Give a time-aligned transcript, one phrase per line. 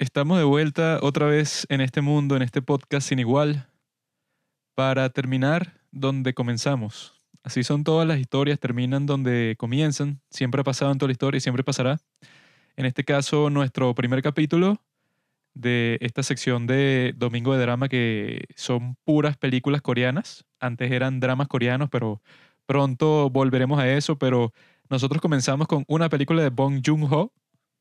[0.00, 3.68] Estamos de vuelta otra vez en este mundo, en este podcast sin igual,
[4.74, 7.20] para terminar donde comenzamos.
[7.42, 10.22] Así son todas las historias, terminan donde comienzan.
[10.30, 12.00] Siempre ha pasado en toda la historia y siempre pasará.
[12.76, 14.80] En este caso, nuestro primer capítulo
[15.52, 20.46] de esta sección de Domingo de Drama, que son puras películas coreanas.
[20.60, 22.22] Antes eran dramas coreanos, pero
[22.64, 24.16] pronto volveremos a eso.
[24.18, 24.54] Pero
[24.88, 27.34] nosotros comenzamos con una película de Bong Joon-ho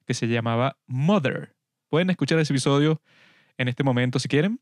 [0.06, 1.56] que se llamaba Mother.
[1.90, 3.02] Pueden escuchar ese episodio
[3.58, 4.60] en este momento si quieren.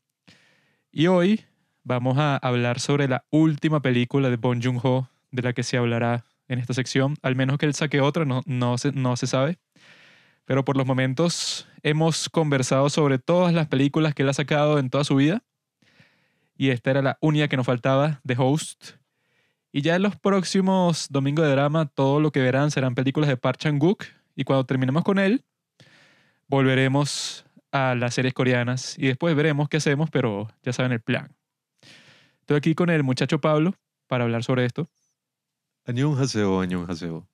[0.90, 1.44] Y hoy
[1.84, 6.24] vamos a hablar sobre la última película de Bong Joon-ho de la que se hablará
[6.48, 7.16] en esta sección.
[7.20, 9.58] Al menos que él saque otra, no, no, se, no se sabe.
[10.46, 14.88] Pero por los momentos hemos conversado sobre todas las películas que él ha sacado en
[14.88, 15.44] toda su vida.
[16.56, 18.92] Y esta era la única que nos faltaba, The Host.
[19.70, 23.36] Y ya en los próximos Domingos de Drama, todo lo que verán serán películas de
[23.36, 24.04] Park Chan-wook.
[24.34, 25.44] Y cuando terminemos con él,
[26.48, 31.34] volveremos a las series coreanas y después veremos qué hacemos, pero ya saben el plan.
[32.40, 33.74] Estoy aquí con el muchacho Pablo
[34.06, 34.88] para hablar sobre esto.
[35.84, 37.28] Añón Haseo, Añón Haseo.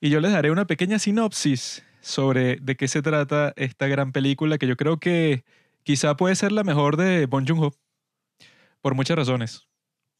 [0.00, 4.58] Y yo les daré una pequeña sinopsis sobre de qué se trata esta gran película
[4.58, 5.44] que yo creo que
[5.82, 7.72] quizá puede ser la mejor de Bong Joon-ho
[8.80, 9.68] por muchas razones.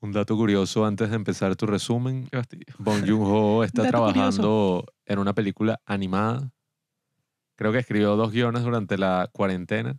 [0.00, 2.28] Un dato curioso antes de empezar tu resumen.
[2.78, 6.52] Bong Joon-ho está trabajando en una película animada.
[7.58, 9.98] Creo que escribió dos guiones durante la cuarentena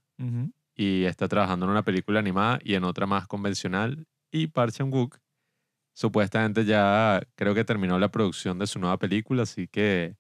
[0.75, 4.07] y está trabajando en una película animada y en otra más convencional.
[4.31, 5.17] Y Park Chan-wook
[5.93, 10.16] supuestamente ya creo que terminó la producción de su nueva película, así que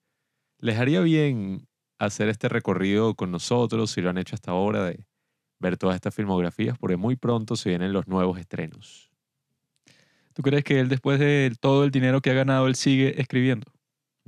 [0.57, 1.65] les haría bien
[1.97, 5.05] hacer este recorrido con nosotros, si lo han hecho hasta ahora, de
[5.59, 9.09] ver todas estas filmografías, porque muy pronto se vienen los nuevos estrenos.
[10.33, 13.71] ¿Tú crees que él después de todo el dinero que ha ganado, él sigue escribiendo?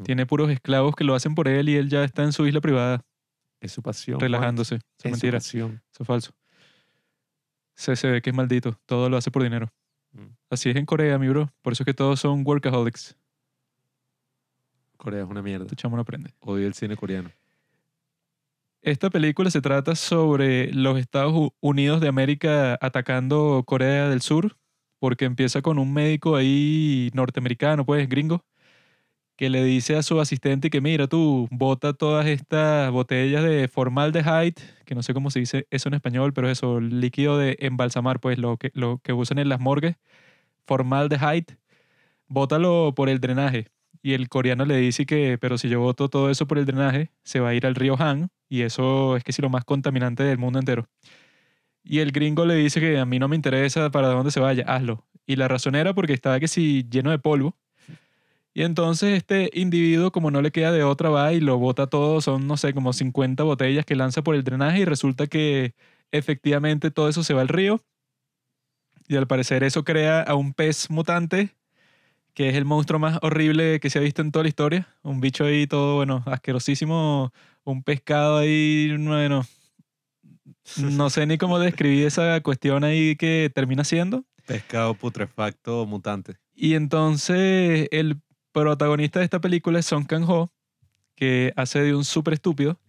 [0.01, 0.03] Mm.
[0.03, 2.61] Tiene puros esclavos que lo hacen por él y él ya está en su isla
[2.61, 3.03] privada,
[3.59, 4.15] Es su pasión.
[4.15, 4.21] Juan.
[4.21, 4.75] relajándose.
[4.75, 5.81] Eso es Es su mentira, pasión.
[5.91, 6.31] eso es falso.
[7.75, 9.71] Se, se ve que es maldito, todo lo hace por dinero.
[10.11, 10.27] Mm.
[10.49, 11.49] Así es en Corea, mi bro.
[11.61, 13.15] Por eso es que todos son workaholics.
[14.97, 15.65] Corea es una mierda.
[15.65, 16.33] Tu chamo no aprende.
[16.41, 17.31] Odio el cine coreano.
[18.83, 24.57] Esta película se trata sobre los Estados Unidos de América atacando Corea del Sur,
[24.99, 28.43] porque empieza con un médico ahí norteamericano, pues gringo,
[29.41, 34.61] que le dice a su asistente que mira, tú bota todas estas botellas de formaldehyde,
[34.85, 38.37] que no sé cómo se dice eso en español, pero eso, líquido de embalsamar, pues
[38.37, 39.95] lo que, lo que usan en las morgues,
[40.67, 41.57] formaldehyde,
[42.27, 43.69] bótalo por el drenaje.
[44.03, 47.09] Y el coreano le dice que, pero si yo boto todo eso por el drenaje,
[47.23, 50.21] se va a ir al río Han, y eso es que si lo más contaminante
[50.21, 50.87] del mundo entero.
[51.83, 54.65] Y el gringo le dice que a mí no me interesa para dónde se vaya,
[54.67, 55.03] hazlo.
[55.25, 57.57] Y la razón era porque estaba que si lleno de polvo.
[58.53, 62.19] Y entonces este individuo, como no le queda de otra, va y lo bota todo,
[62.19, 65.73] son, no sé, como 50 botellas que lanza por el drenaje y resulta que
[66.11, 67.81] efectivamente todo eso se va al río.
[69.07, 71.55] Y al parecer eso crea a un pez mutante,
[72.33, 74.87] que es el monstruo más horrible que se ha visto en toda la historia.
[75.01, 77.33] Un bicho ahí todo, bueno, asquerosísimo,
[77.63, 79.45] un pescado ahí, bueno,
[80.77, 84.25] no sé ni cómo describir esa cuestión ahí que termina siendo.
[84.45, 86.35] Pescado putrefacto mutante.
[86.53, 88.17] Y entonces el
[88.51, 90.51] protagonista de esta película es Song Kang-ho,
[91.15, 92.79] que hace de un súper estúpido.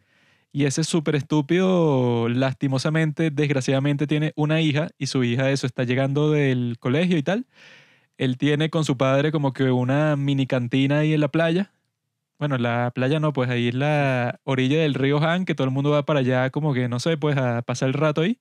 [0.52, 6.30] Y ese súper estúpido, lastimosamente, desgraciadamente, tiene una hija y su hija, eso, está llegando
[6.30, 7.46] del colegio y tal.
[8.18, 11.72] Él tiene con su padre como que una mini cantina ahí en la playa.
[12.38, 15.72] Bueno, la playa no, pues ahí en la orilla del río Han, que todo el
[15.72, 18.40] mundo va para allá como que, no sé, pues a pasar el rato ahí.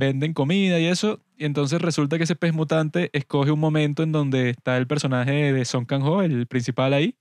[0.00, 1.20] Venden comida y eso.
[1.36, 5.52] Y entonces resulta que ese pez mutante escoge un momento en donde está el personaje
[5.52, 7.16] de Song Kang-ho, el principal ahí.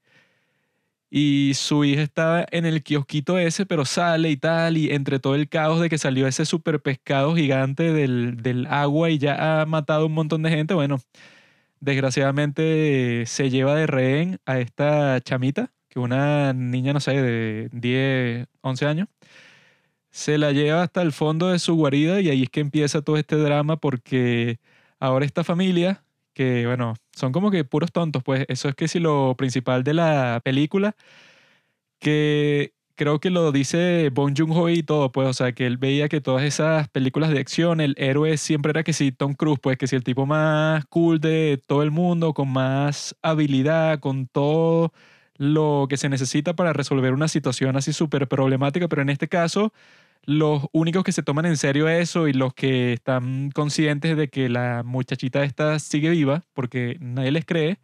[1.11, 4.77] Y su hija está en el kiosquito ese, pero sale y tal.
[4.77, 9.09] Y entre todo el caos de que salió ese super pescado gigante del, del agua
[9.09, 10.99] y ya ha matado un montón de gente, bueno,
[11.81, 18.47] desgraciadamente se lleva de rehén a esta chamita, que una niña, no sé, de 10,
[18.61, 19.07] 11 años.
[20.11, 23.17] Se la lleva hasta el fondo de su guarida y ahí es que empieza todo
[23.17, 24.59] este drama porque
[24.99, 26.03] ahora esta familia,
[26.33, 29.93] que bueno, son como que puros tontos, pues eso es que si lo principal de
[29.93, 30.95] la película,
[31.99, 36.09] que creo que lo dice Bong Joon-ho y todo, pues, o sea, que él veía
[36.09, 39.77] que todas esas películas de acción, el héroe siempre era que si Tom Cruise, pues,
[39.77, 44.91] que si el tipo más cool de todo el mundo, con más habilidad, con todo
[45.39, 49.73] lo que se necesita para resolver una situación así súper problemática, pero en este caso
[50.25, 54.49] los únicos que se toman en serio eso y los que están conscientes de que
[54.49, 57.79] la muchachita esta sigue viva, porque nadie les cree,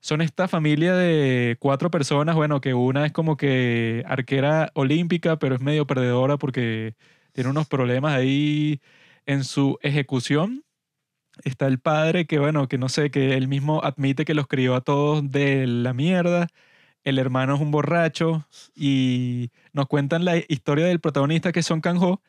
[0.00, 5.54] son esta familia de cuatro personas, bueno, que una es como que arquera olímpica, pero
[5.54, 6.94] es medio perdedora porque
[7.32, 8.80] tiene unos problemas ahí
[9.26, 10.64] en su ejecución.
[11.44, 14.74] Está el padre que, bueno, que no sé, que él mismo admite que los crió
[14.74, 16.48] a todos de la mierda.
[17.04, 21.80] El hermano es un borracho y nos cuentan la historia del protagonista que es Son
[21.80, 22.22] Kang-ho,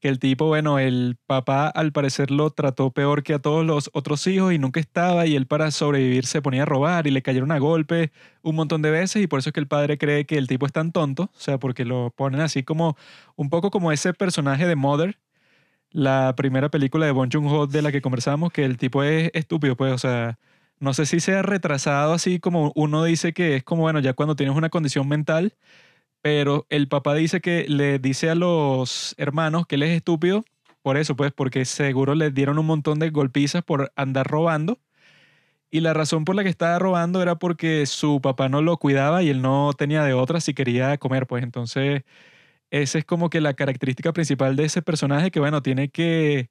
[0.00, 3.90] que el tipo, bueno, el papá al parecer lo trató peor que a todos los
[3.92, 7.22] otros hijos y nunca estaba y él para sobrevivir se ponía a robar y le
[7.22, 8.10] cayeron a golpe
[8.42, 10.66] un montón de veces y por eso es que el padre cree que el tipo
[10.66, 12.96] es tan tonto, o sea, porque lo ponen así como
[13.36, 15.18] un poco como ese personaje de Mother,
[15.90, 19.76] la primera película de Bon Joon-ho de la que conversamos, que el tipo es estúpido,
[19.76, 20.38] pues, o sea,
[20.80, 24.36] no sé si sea retrasado así como uno dice que es como, bueno, ya cuando
[24.36, 25.54] tienes una condición mental
[26.22, 30.44] pero el papá dice que le dice a los hermanos que él es estúpido
[30.82, 34.78] por eso, pues, porque seguro le dieron un montón de golpizas por andar robando.
[35.70, 39.22] Y la razón por la que estaba robando era porque su papá no lo cuidaba
[39.22, 42.02] y él no tenía de otra si quería comer, pues entonces
[42.70, 46.50] esa es como que la característica principal de ese personaje que, bueno, tiene que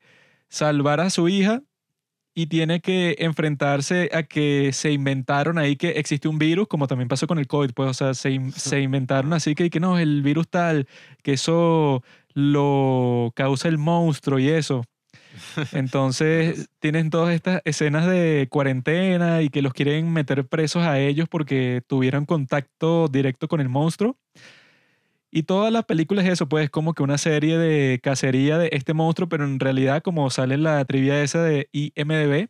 [0.50, 1.64] salvar a su hija
[2.40, 7.10] y tiene que enfrentarse a que se inventaron ahí que existe un virus, como también
[7.10, 10.22] pasó con el COVID, pues, o sea, se, se inventaron así que, que no, el
[10.22, 10.88] virus tal,
[11.22, 12.02] que eso
[12.34, 14.86] lo causa el monstruo y eso.
[15.74, 21.28] Entonces tienen todas estas escenas de cuarentena y que los quieren meter presos a ellos
[21.28, 24.16] porque tuvieron contacto directo con el monstruo.
[25.32, 28.94] Y toda la película es eso, pues como que una serie de cacería de este
[28.94, 32.50] monstruo, pero en realidad como sale la trivia esa de IMDB,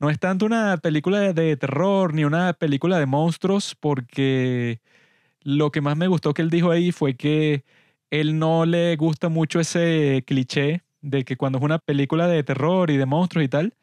[0.00, 4.80] no es tanto una película de terror ni una película de monstruos, porque
[5.42, 7.64] lo que más me gustó que él dijo ahí fue que
[8.10, 12.90] él no le gusta mucho ese cliché de que cuando es una película de terror
[12.90, 13.74] y de monstruos y tal,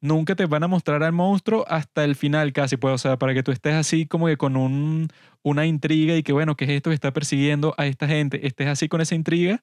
[0.00, 3.34] nunca te van a mostrar al monstruo hasta el final casi, pues, o sea, para
[3.34, 5.08] que tú estés así como que con un,
[5.42, 8.46] una intriga y que, bueno, ¿qué es esto que está persiguiendo a esta gente?
[8.46, 9.62] Estés así con esa intriga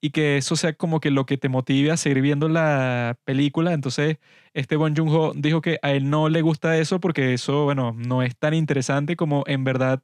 [0.00, 3.72] y que eso sea como que lo que te motive a seguir viendo la película.
[3.72, 4.18] Entonces,
[4.54, 8.22] este Bon Joon-ho dijo que a él no le gusta eso porque eso, bueno, no
[8.22, 10.02] es tan interesante como en verdad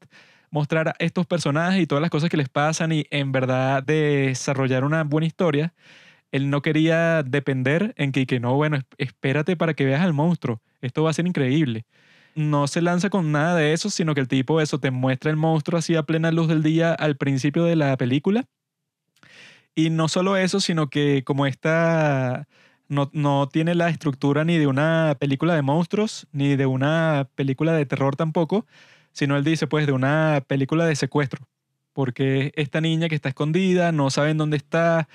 [0.51, 4.85] mostrar a estos personajes y todas las cosas que les pasan y en verdad desarrollar
[4.85, 5.75] una buena historia
[6.33, 10.61] él no quería depender en que, que no, bueno, espérate para que veas al monstruo,
[10.81, 11.87] esto va a ser increíble.
[12.35, 15.37] No se lanza con nada de eso, sino que el tipo eso te muestra el
[15.37, 18.45] monstruo así a plena luz del día al principio de la película.
[19.75, 22.47] Y no solo eso, sino que como esta
[22.89, 27.73] no, no tiene la estructura ni de una película de monstruos, ni de una película
[27.73, 28.67] de terror tampoco,
[29.13, 31.47] sino él dice pues de una película de secuestro.
[31.93, 35.09] Porque esta niña que está escondida, no saben dónde está,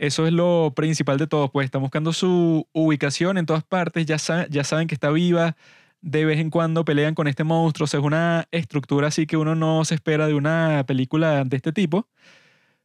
[0.00, 4.18] eso es lo principal de todo, pues están buscando su ubicación en todas partes, ya,
[4.18, 5.56] saben que está viva,
[6.00, 9.36] de vez en cuando pelean con este monstruo, o sea, es una estructura así que
[9.36, 12.08] uno no se espera de una película de este tipo.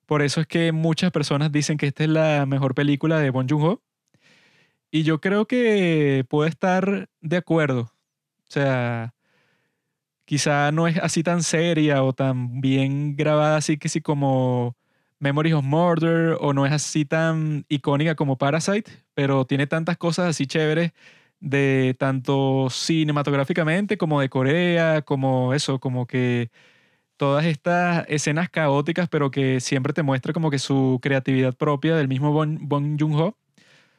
[0.05, 3.47] Por eso es que muchas personas dicen que esta es la mejor película de Bon
[3.47, 3.81] Joon-ho.
[4.91, 7.81] Y yo creo que puede estar de acuerdo.
[7.81, 9.13] O sea,
[10.25, 14.75] quizá no es así tan seria o tan bien grabada así que sí como
[15.19, 20.27] Memories of Murder o no es así tan icónica como Parasite, pero tiene tantas cosas
[20.29, 20.91] así chéveres
[21.39, 26.51] de tanto cinematográficamente como de Corea, como eso, como que
[27.17, 32.07] todas estas escenas caóticas, pero que siempre te muestra como que su creatividad propia del
[32.07, 33.27] mismo Bon, bon Joon-ho.
[33.27, 33.37] O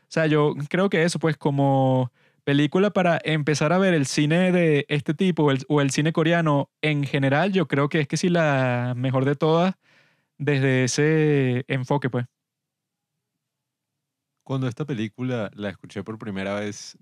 [0.09, 2.13] sea, yo creo que eso, pues como
[2.45, 6.13] película para empezar a ver el cine de este tipo o el, o el cine
[6.13, 9.75] coreano en general, yo creo que es que sí la mejor de todas
[10.39, 12.27] desde ese enfoque, pues.
[14.45, 16.97] Cuando esta película la escuché por primera vez,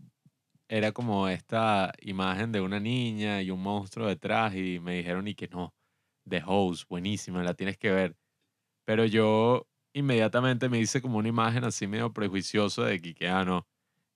[0.68, 5.34] era como esta imagen de una niña y un monstruo detrás y me dijeron y
[5.34, 5.74] que no,
[6.28, 8.16] The Host, buenísima, la tienes que ver.
[8.86, 13.68] Pero yo inmediatamente me hice como una imagen así medio prejuicioso de que ah, no,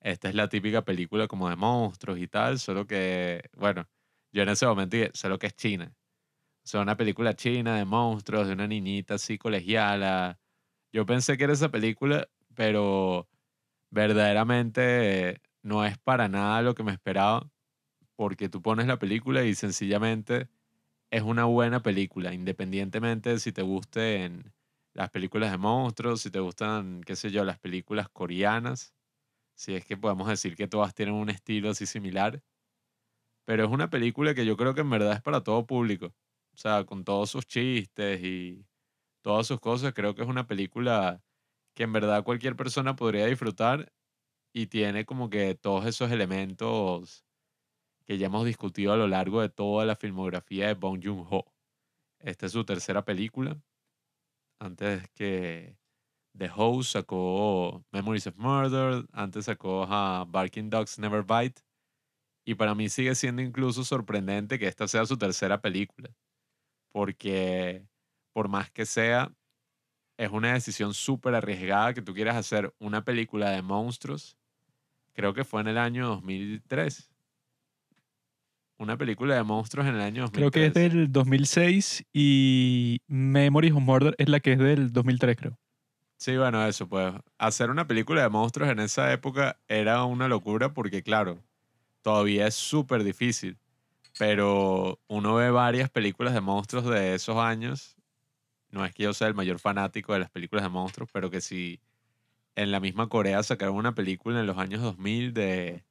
[0.03, 3.89] esta es la típica película como de monstruos y tal, solo que, bueno,
[4.33, 5.95] yo en ese momento dije, solo que es China
[6.69, 10.39] sea, una película china de monstruos, de una niñita así colegiala.
[10.93, 13.29] Yo pensé que era esa película, pero
[13.91, 17.51] verdaderamente no es para nada lo que me esperaba,
[18.17, 20.49] porque tú pones la película y sencillamente
[21.11, 24.53] es una buena película, independientemente de si te gusten
[24.95, 28.95] las películas de monstruos, si te gustan, qué sé yo, las películas coreanas,
[29.57, 32.43] si es que podemos decir que todas tienen un estilo así similar,
[33.47, 36.15] pero es una película que yo creo que en verdad es para todo público.
[36.59, 38.67] O sea, con todos sus chistes y
[39.23, 41.23] todas sus cosas, creo que es una película
[41.77, 43.93] que en verdad cualquier persona podría disfrutar
[44.53, 47.25] y tiene como que todos esos elementos
[48.07, 51.45] que ya hemos discutido a lo largo de toda la filmografía de Bong Joon-ho.
[52.19, 53.63] Esta es su tercera película.
[54.59, 55.79] Antes que
[56.37, 61.63] The Host sacó Memories of Murder, antes sacó a Barking Dogs Never Bite.
[62.45, 66.11] Y para mí sigue siendo incluso sorprendente que esta sea su tercera película.
[66.93, 67.85] Porque
[68.33, 69.33] por más que sea,
[70.17, 74.37] es una decisión súper arriesgada que tú quieras hacer una película de monstruos.
[75.13, 77.11] Creo que fue en el año 2003.
[78.79, 80.51] Una película de monstruos en el año 2003.
[80.51, 85.37] Creo que es del 2006 y Memories of Murder es la que es del 2003,
[85.37, 85.59] creo.
[86.17, 87.15] Sí, bueno, eso, pues.
[87.39, 91.43] Hacer una película de monstruos en esa época era una locura porque, claro,
[92.03, 93.57] todavía es súper difícil.
[94.19, 97.99] Pero uno ve varias películas de monstruos de esos años
[98.71, 101.41] no es que yo sea el mayor fanático de las películas de monstruos, pero que
[101.41, 101.81] si
[102.55, 105.85] en la misma Corea sacaron una película en los años 2000 de...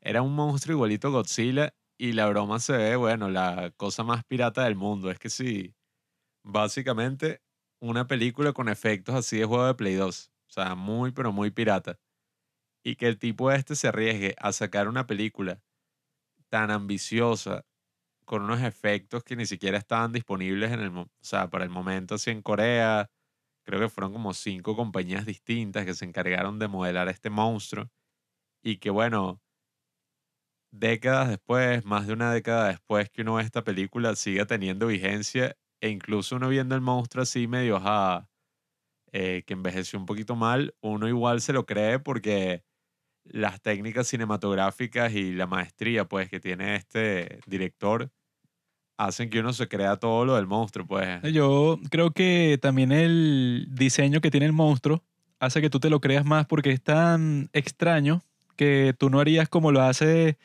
[0.00, 4.24] Era un monstruo igualito a Godzilla y la broma se ve, bueno, la cosa más
[4.24, 5.10] pirata del mundo.
[5.10, 5.74] Es que sí,
[6.42, 7.42] básicamente
[7.80, 10.30] una película con efectos así de juego de Play 2.
[10.48, 11.98] O sea, muy, pero muy pirata.
[12.84, 15.60] Y que el tipo este se arriesgue a sacar una película
[16.50, 17.64] tan ambiciosa
[18.26, 22.16] con unos efectos que ni siquiera estaban disponibles en el, o sea, para el momento
[22.16, 23.10] así en Corea.
[23.66, 27.90] Creo que fueron como cinco compañías distintas que se encargaron de modelar este monstruo
[28.62, 29.40] y que bueno,
[30.72, 35.56] décadas después, más de una década después que uno ve esta película, sigue teniendo vigencia
[35.80, 38.28] e incluso uno viendo el monstruo así medio ja,
[39.12, 42.64] eh, que envejeció un poquito mal, uno igual se lo cree porque
[43.30, 48.10] las técnicas cinematográficas y la maestría pues que tiene este director
[48.96, 51.20] hacen que uno se crea todo lo del monstruo pues.
[51.32, 55.02] Yo creo que también el diseño que tiene el monstruo
[55.38, 58.22] hace que tú te lo creas más porque es tan extraño
[58.56, 60.38] que tú no harías como lo hace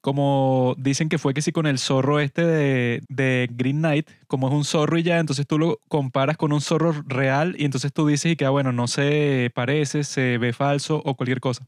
[0.00, 4.48] como dicen que fue que sí con el zorro este de, de, Green Knight, como
[4.48, 7.92] es un zorro y ya, entonces tú lo comparas con un zorro real y entonces
[7.92, 11.66] tú dices y que, ah, bueno, no se parece, se ve falso o cualquier cosa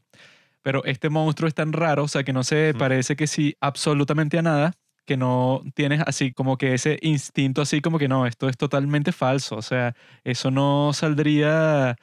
[0.63, 4.39] pero este monstruo es tan raro, o sea, que no se parece que sí absolutamente
[4.39, 4.73] a nada,
[5.05, 9.11] que no tienes así como que ese instinto así como que no, esto es totalmente
[9.11, 11.97] falso, o sea, eso no saldría,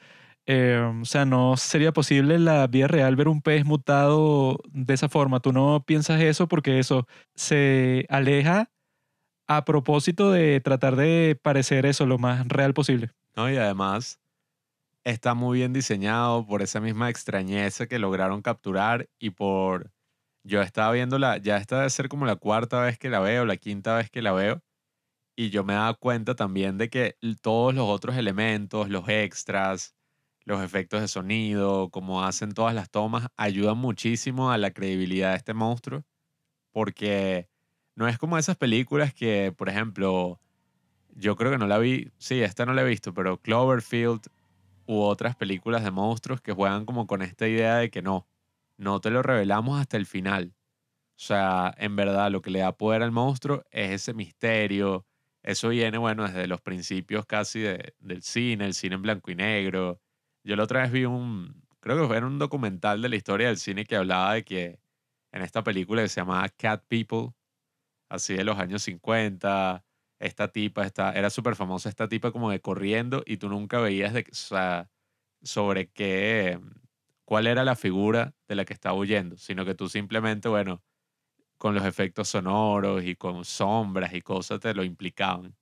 [0.45, 4.93] eh, o sea, no sería posible en la vida real ver un pez mutado de
[4.93, 8.69] esa forma, tú no piensas eso porque eso se aleja
[9.47, 13.09] a propósito de tratar de parecer eso lo más real posible.
[13.35, 14.21] No, y además
[15.03, 19.91] está muy bien diseñado por esa misma extrañeza que lograron capturar y por...
[20.43, 23.57] Yo estaba viéndola, ya esta debe ser como la cuarta vez que la veo, la
[23.57, 24.63] quinta vez que la veo,
[25.35, 29.95] y yo me daba cuenta también de que todos los otros elementos, los extras,
[30.45, 35.37] los efectos de sonido, como hacen todas las tomas, ayudan muchísimo a la credibilidad de
[35.37, 36.03] este monstruo,
[36.71, 37.47] porque
[37.95, 40.39] no es como esas películas que, por ejemplo,
[41.15, 44.27] yo creo que no la vi, sí, esta no la he visto, pero Cloverfield
[44.85, 48.27] u otras películas de monstruos que juegan como con esta idea de que no,
[48.77, 50.53] no te lo revelamos hasta el final.
[51.15, 55.05] O sea, en verdad lo que le da poder al monstruo es ese misterio.
[55.43, 59.35] Eso viene, bueno, desde los principios casi de, del cine, el cine en blanco y
[59.35, 60.01] negro.
[60.43, 63.47] Yo la otra vez vi un, creo que fue en un documental de la historia
[63.47, 64.79] del cine que hablaba de que
[65.31, 67.33] en esta película que se llamaba Cat People,
[68.09, 69.83] así de los años 50,
[70.21, 74.13] esta tipa, esta, era súper famosa esta tipa como de corriendo y tú nunca veías
[74.13, 74.25] de,
[75.41, 76.59] sobre qué,
[77.25, 80.83] cuál era la figura de la que estaba huyendo, sino que tú simplemente, bueno,
[81.57, 85.55] con los efectos sonoros y con sombras y cosas te lo implicaban.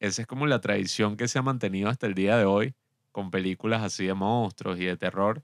[0.00, 2.74] Esa es como la tradición que se ha mantenido hasta el día de hoy
[3.12, 5.42] con películas así de monstruos y de terror.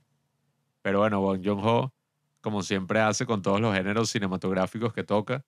[0.81, 1.93] Pero bueno, Bong Joon-ho,
[2.41, 5.45] como siempre hace con todos los géneros cinematográficos que toca,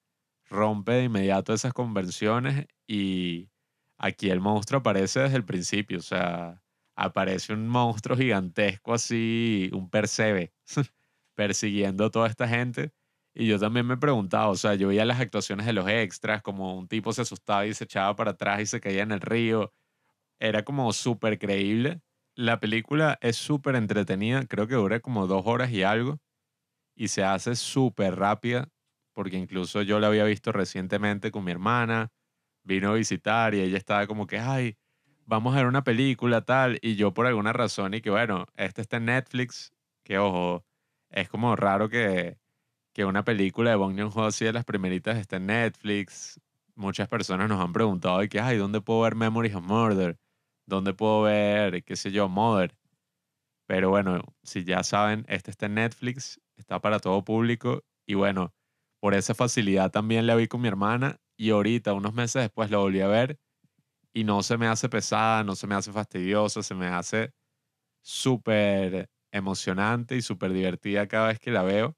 [0.50, 3.50] rompe de inmediato esas convenciones y
[3.98, 6.62] aquí el monstruo aparece desde el principio, o sea,
[6.96, 10.54] aparece un monstruo gigantesco así, un percebe,
[11.36, 12.92] persiguiendo a toda esta gente.
[13.36, 16.44] Y yo también me he preguntado, o sea, yo veía las actuaciones de los extras,
[16.44, 19.22] como un tipo se asustaba y se echaba para atrás y se caía en el
[19.22, 19.74] río.
[20.40, 22.02] Era como súper creíble.
[22.36, 26.20] La película es súper entretenida, creo que dura como dos horas y algo.
[26.96, 28.70] Y se hace súper rápida
[29.14, 32.12] porque incluso yo la había visto recientemente con mi hermana,
[32.64, 34.78] vino a visitar y ella estaba como que, ay,
[35.26, 38.82] vamos a ver una película tal, y yo por alguna razón y que bueno, este
[38.82, 39.72] está en Netflix,
[40.04, 40.66] que ojo,
[41.10, 42.38] es como raro que,
[42.94, 46.40] que una película de Bong Joon-ho así de las primeritas esté en Netflix.
[46.76, 50.18] Muchas personas nos han preguntado y que, ay, ¿dónde puedo ver Memories of Murder?
[50.66, 52.76] ¿Dónde puedo ver, qué sé yo, Mother?
[53.68, 58.54] Pero bueno, si ya saben, este está en Netflix, está para todo público y bueno,
[59.04, 62.78] por esa facilidad también la vi con mi hermana y ahorita, unos meses después, la
[62.78, 63.38] volví a ver
[64.14, 67.34] y no se me hace pesada, no se me hace fastidiosa, se me hace
[68.02, 71.98] súper emocionante y súper divertida cada vez que la veo,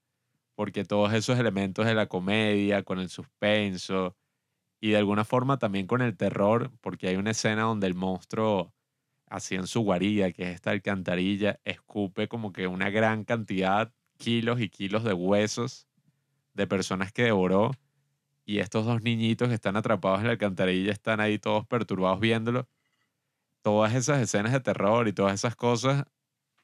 [0.55, 4.17] porque todos esos elementos de la comedia, con el suspenso
[4.81, 8.73] y de alguna forma también con el terror, porque hay una escena donde el monstruo,
[9.27, 14.59] así en su guarida, que es esta alcantarilla, escupe como que una gran cantidad, kilos
[14.59, 15.87] y kilos de huesos
[16.55, 17.71] de personas que devoró.
[18.45, 22.67] Y estos dos niñitos que están atrapados en la alcantarilla están ahí todos perturbados viéndolo.
[23.61, 26.05] Todas esas escenas de terror y todas esas cosas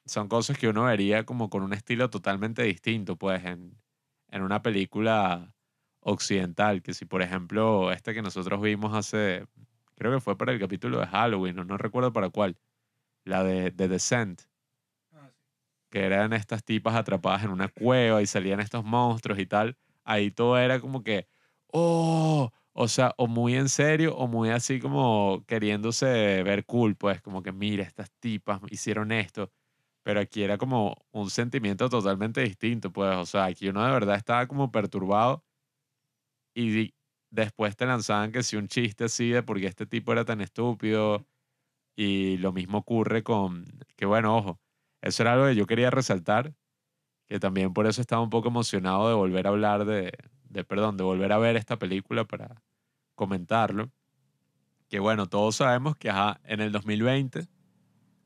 [0.06, 3.80] son cosas que uno vería como con un estilo totalmente distinto, pues, en,
[4.28, 5.54] en una película
[6.00, 9.46] occidental, que si por ejemplo esta que nosotros vimos hace,
[9.94, 12.58] creo que fue para el capítulo de Halloween, no, no recuerdo para cuál,
[13.24, 14.42] la de, The Descent,
[15.92, 20.32] que eran estas tipas atrapadas en una cueva y salían estos monstruos y tal, ahí
[20.32, 21.28] todo era como que,
[21.68, 27.22] oh, o sea, o muy en serio o muy así como queriéndose ver cool, pues
[27.22, 29.52] como que mira, estas tipas hicieron esto
[30.04, 34.16] pero aquí era como un sentimiento totalmente distinto, pues, o sea, aquí uno de verdad
[34.16, 35.44] estaba como perturbado
[36.54, 36.94] y
[37.30, 41.26] después te lanzaban que si un chiste así de porque este tipo era tan estúpido
[41.96, 44.61] y lo mismo ocurre con, que bueno, ojo,
[45.02, 46.54] eso era algo que yo quería resaltar,
[47.28, 50.12] que también por eso estaba un poco emocionado de volver a hablar de,
[50.44, 52.62] de perdón, de volver a ver esta película para
[53.14, 53.90] comentarlo,
[54.88, 57.48] que bueno, todos sabemos que ajá, en el 2020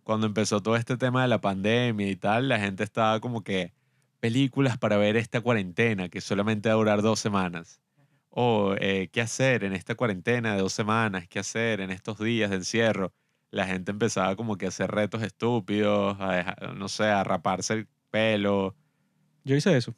[0.06, 3.74] cuando empezó todo este tema de la pandemia y tal, la gente estaba como que
[4.20, 7.82] películas para ver esta cuarentena que solamente va a durar dos semanas.
[8.30, 12.50] O eh, qué hacer en esta cuarentena de dos semanas, qué hacer en estos días
[12.50, 13.12] de encierro.
[13.50, 17.88] La gente empezaba como que a hacer retos estúpidos, a no sé, a raparse el
[18.10, 18.76] pelo.
[19.44, 19.94] Yo hice eso.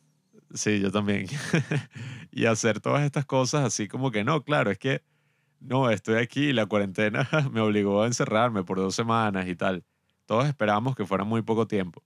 [0.54, 1.26] Sí, yo también.
[2.30, 5.02] y hacer todas estas cosas así como que no, claro, es que
[5.60, 9.84] no, estoy aquí, la cuarentena me obligó a encerrarme por dos semanas y tal.
[10.26, 12.04] Todos esperábamos que fuera muy poco tiempo.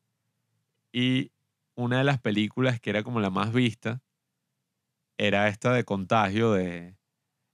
[0.93, 1.33] Y
[1.75, 4.03] una de las películas que era como la más vista
[5.19, 6.97] era esta de Contagio de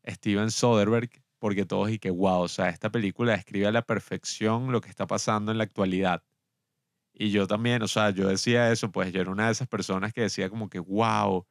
[0.06, 4.72] Steven Soderbergh, porque todos y que wow, o sea, esta película describe a la perfección
[4.72, 6.22] lo que está pasando en la actualidad.
[7.12, 10.12] Y yo también, o sea, yo decía eso, pues yo era una de esas personas
[10.12, 11.46] que decía como que wow,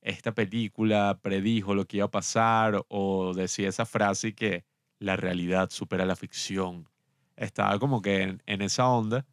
[0.00, 4.64] esta película predijo lo que iba a pasar o decía esa frase que
[4.98, 6.88] la realidad supera la ficción
[7.36, 9.26] estaba como que en, esa onda.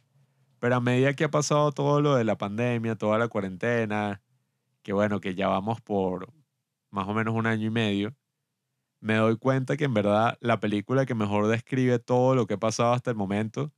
[0.60, 4.22] Pero a medida que ha pasado todo lo de la pandemia, toda la cuarentena,
[4.84, 6.32] que bueno, que ya vamos por
[6.92, 8.16] más o menos un año y medio,
[9.00, 12.60] me doy cuenta que en verdad la película que mejor describe todo lo que ha
[12.60, 13.72] pasado hasta el momento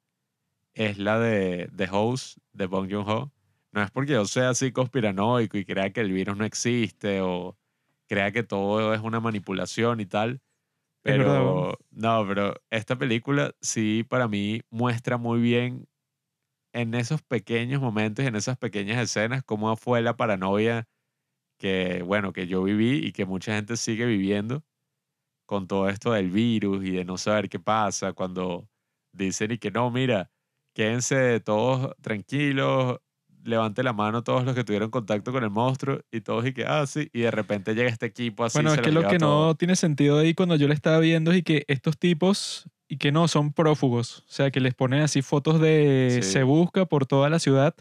[0.74, 3.32] es la de The Host de Bong Joon-ho.
[3.72, 7.58] No es porque yo sea así conspiranoico y crea que el virus no existe o
[8.08, 10.42] crea que todo es una manipulación y tal,
[11.02, 15.88] pero, no, pero esta película sí para mí muestra muy bien
[16.74, 20.88] en esos pequeños momentos, en esas pequeñas escenas, cómo fue la paranoia
[21.58, 24.64] que, bueno, que yo viví y que mucha gente sigue viviendo
[25.52, 28.70] con todo esto del virus y de no saber qué pasa cuando
[29.12, 30.32] dicen y que no, mira,
[30.74, 33.00] quédense todos tranquilos,
[33.44, 36.64] levante la mano todos los que tuvieron contacto con el monstruo y todos y que,
[36.64, 38.60] ah, sí, y de repente llega este equipo así.
[38.60, 41.44] Bueno, es que lo que no tiene sentido ahí cuando yo le estaba viendo es
[41.44, 45.60] que estos tipos, y que no, son prófugos, o sea, que les ponen así fotos
[45.60, 47.76] de se busca por toda la ciudad.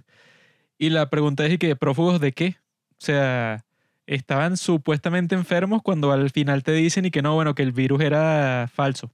[0.77, 2.57] Y la pregunta es, ¿y que prófugos de qué?
[2.95, 3.65] O sea,
[4.11, 8.03] estaban supuestamente enfermos cuando al final te dicen y que no, bueno, que el virus
[8.03, 9.13] era falso.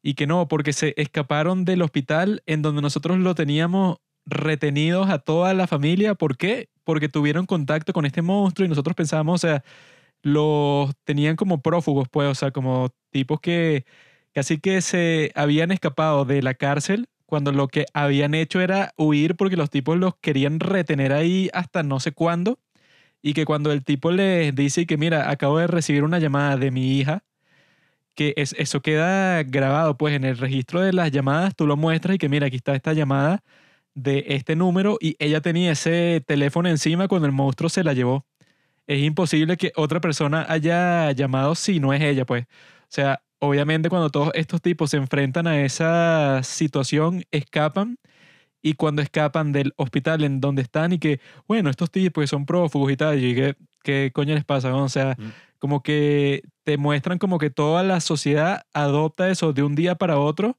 [0.00, 5.18] Y que no, porque se escaparon del hospital en donde nosotros lo teníamos retenidos a
[5.18, 6.14] toda la familia.
[6.14, 6.68] ¿Por qué?
[6.84, 9.64] Porque tuvieron contacto con este monstruo y nosotros pensábamos, o sea,
[10.22, 13.84] los tenían como prófugos, pues, o sea, como tipos que
[14.32, 19.34] casi que se habían escapado de la cárcel cuando lo que habían hecho era huir
[19.36, 22.60] porque los tipos los querían retener ahí hasta no sé cuándo
[23.22, 26.70] y que cuando el tipo les dice que mira, acabo de recibir una llamada de
[26.70, 27.24] mi hija,
[28.14, 32.16] que es, eso queda grabado pues en el registro de las llamadas, tú lo muestras
[32.16, 33.42] y que mira, aquí está esta llamada
[33.94, 38.26] de este número y ella tenía ese teléfono encima cuando el monstruo se la llevó.
[38.86, 42.44] Es imposible que otra persona haya llamado si no es ella, pues.
[42.44, 47.98] O sea, obviamente cuando todos estos tipos se enfrentan a esa situación, escapan
[48.62, 52.92] y cuando escapan del hospital en donde están y que, bueno, estos tipos son prófugos
[52.92, 54.74] y tal, y que, ¿qué coño les pasa?
[54.74, 55.32] O sea, mm.
[55.58, 60.18] como que te muestran como que toda la sociedad adopta eso de un día para
[60.18, 60.58] otro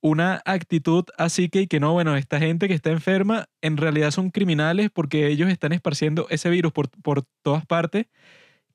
[0.00, 4.10] una actitud así que, y que no, bueno, esta gente que está enferma en realidad
[4.10, 8.06] son criminales porque ellos están esparciendo ese virus por, por todas partes,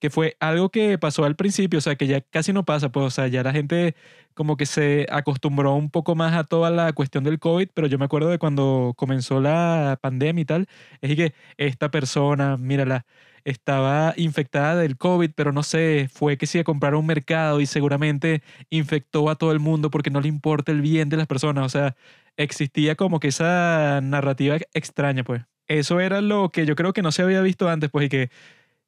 [0.03, 3.05] que fue algo que pasó al principio, o sea, que ya casi no pasa, pues,
[3.05, 3.95] o sea, ya la gente
[4.33, 7.97] como que se acostumbró un poco más a toda la cuestión del COVID, pero yo
[7.97, 10.67] me acuerdo de cuando comenzó la pandemia y tal,
[10.99, 13.05] es que esta persona, mírala,
[13.45, 18.43] estaba infectada del COVID, pero no sé, fue que comprar a un mercado y seguramente
[18.69, 21.65] infectó a todo el mundo porque no le importa el bien de las personas.
[21.65, 21.95] O sea,
[22.35, 25.43] existía como que esa narrativa extraña, pues.
[25.67, 28.29] Eso era lo que yo creo que no se había visto antes, pues, y que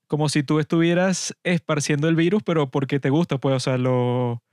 [0.08, 4.44] como si tú estuvieras esparciendo el virus, pero porque te gusta, pues, o sea, lo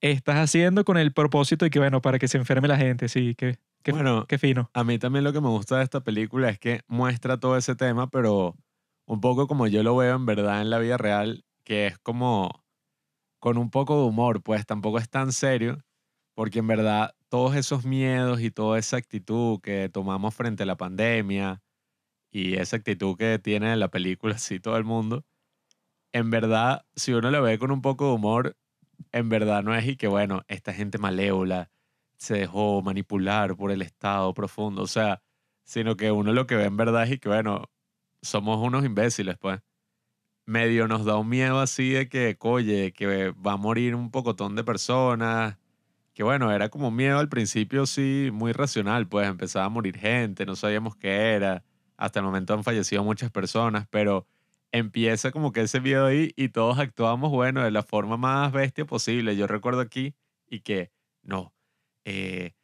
[0.00, 3.34] estás haciendo con el propósito de que, bueno, para que se enferme la gente, sí,
[3.34, 4.70] que, que, Bueno, qué fino.
[4.74, 7.74] A mí también lo que me gusta de esta película es que muestra todo ese
[7.74, 8.54] tema, pero
[9.06, 12.64] un poco como yo lo veo en verdad en la vida real, que es como
[13.38, 15.78] con un poco de humor, pues tampoco es tan serio,
[16.34, 20.76] porque en verdad todos esos miedos y toda esa actitud que tomamos frente a la
[20.76, 21.62] pandemia
[22.34, 25.24] y esa actitud que tiene en la película así todo el mundo,
[26.12, 28.56] en verdad, si uno lo ve con un poco de humor,
[29.12, 31.70] en verdad no es y que, bueno, esta gente malévola
[32.16, 35.22] se dejó manipular por el Estado profundo, o sea,
[35.64, 37.70] sino que uno lo que ve en verdad es y que, bueno,
[38.22, 39.60] somos unos imbéciles, pues.
[40.46, 44.56] Medio nos da un miedo así de que, oye, que va a morir un pocotón
[44.56, 45.58] de personas.
[46.14, 50.46] Que bueno, era como miedo al principio, sí, muy racional, pues empezaba a morir gente,
[50.46, 51.64] no sabíamos qué era.
[51.96, 54.26] Hasta el momento han fallecido muchas personas, pero
[54.72, 58.84] empieza como que ese miedo ahí y todos actuamos, bueno, de la forma más bestia
[58.84, 59.36] posible.
[59.36, 60.14] Yo recuerdo aquí
[60.48, 60.90] y que,
[61.22, 61.54] no,
[62.04, 62.54] eh,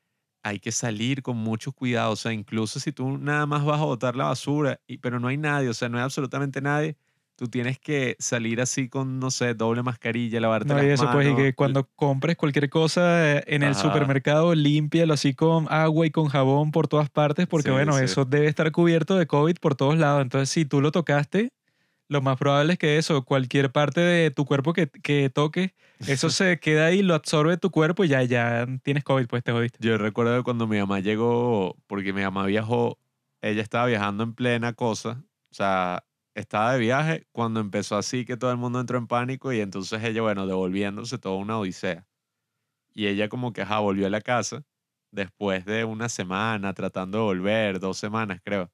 [0.42, 2.12] hay que salir con mucho cuidado.
[2.12, 5.28] O sea, incluso si tú nada más vas a botar la basura, y, pero no
[5.28, 6.96] hay nadie, o sea, no hay absolutamente nadie,
[7.40, 11.07] tú tienes que salir así con, no sé, doble mascarilla, lavarte No, las y eso
[11.11, 11.42] pues, y manos.
[11.46, 13.81] que cuando compres cualquier cosa eh, en el Ajá.
[13.81, 18.05] supermercado, límpialo así con agua y con jabón por todas partes, porque Sí, bueno, sí.
[18.05, 20.20] eso debe estar cubierto de COVID por todos lados.
[20.20, 21.48] Entonces, si tú lo tocaste,
[22.09, 25.70] lo más probable es que eso, cualquier parte de tu cuerpo que, que toques,
[26.07, 29.53] eso se queda ahí, lo absorbe tu cuerpo y ya, ya tienes COVID, pues te
[29.53, 29.79] jodiste.
[29.81, 32.98] Yo recuerdo cuando mi mamá llegó, porque mi mamá viajó,
[33.40, 38.36] ella estaba viajando en plena cosa, o sea, estaba de viaje cuando empezó así que
[38.36, 42.06] todo el mundo entró en pánico y entonces ella, bueno, devolviéndose toda una odisea.
[42.94, 44.64] Y ella como que, ajá, volvió a la casa
[45.12, 48.70] después de una semana tratando de volver, dos semanas creo.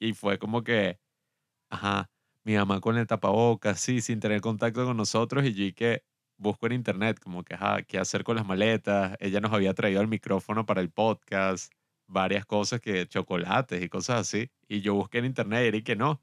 [0.00, 0.98] Y fue como que,
[1.70, 2.10] ajá,
[2.44, 6.04] mi mamá con el tapabocas, sí, sin tener contacto con nosotros y yo que
[6.38, 9.16] busco en internet como que, ajá, qué hacer con las maletas.
[9.20, 11.72] Ella nos había traído el micrófono para el podcast,
[12.08, 14.50] varias cosas que, chocolates y cosas así.
[14.68, 16.22] Y yo busqué en internet y que no.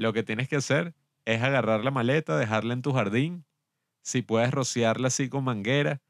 [0.00, 0.94] Lo que tienes que hacer
[1.26, 3.44] es agarrar la maleta, dejarla en tu jardín.
[4.00, 6.00] Si puedes rociarla así con manguera,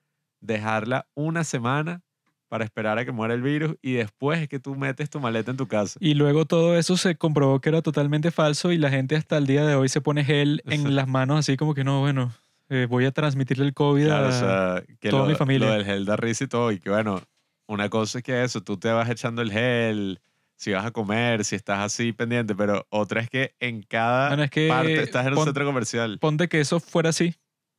[0.40, 2.02] dejarla una semana
[2.48, 5.50] para esperar a que muera el virus y después es que tú metes tu maleta
[5.50, 5.98] en tu casa.
[6.00, 9.48] Y luego todo eso se comprobó que era totalmente falso y la gente hasta el
[9.48, 12.32] día de hoy se pone gel en las manos así como que no, bueno,
[12.68, 14.28] eh, voy a transmitirle el COVID Claro, a...
[14.28, 15.66] o sea, que toda lo, mi familia.
[15.66, 16.70] lo del gel da risa y todo.
[16.70, 17.20] Y que bueno,
[17.66, 20.20] una cosa es que eso, tú te vas echando el gel,
[20.60, 24.42] si vas a comer, si estás así pendiente, pero otra es que en cada Bueno,
[24.44, 26.18] es que parte estás en un pon- centro comercial.
[26.20, 27.34] ponte que eso fuera así,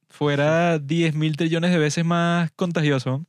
[0.09, 3.25] fuera 10 mil trillones de veces más contagioso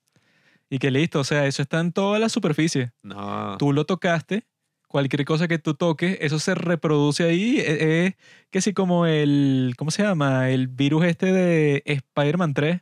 [0.70, 2.92] y que listo, o sea, eso está en toda la superficie.
[3.02, 4.46] No, Tú lo tocaste,
[4.88, 7.58] cualquier cosa que tú toques, eso se reproduce ahí.
[7.58, 7.64] eh,
[8.06, 8.16] eh,
[8.50, 10.48] que sí, como el, ¿cómo se llama?
[10.48, 12.80] El virus este de Spider-Man 3.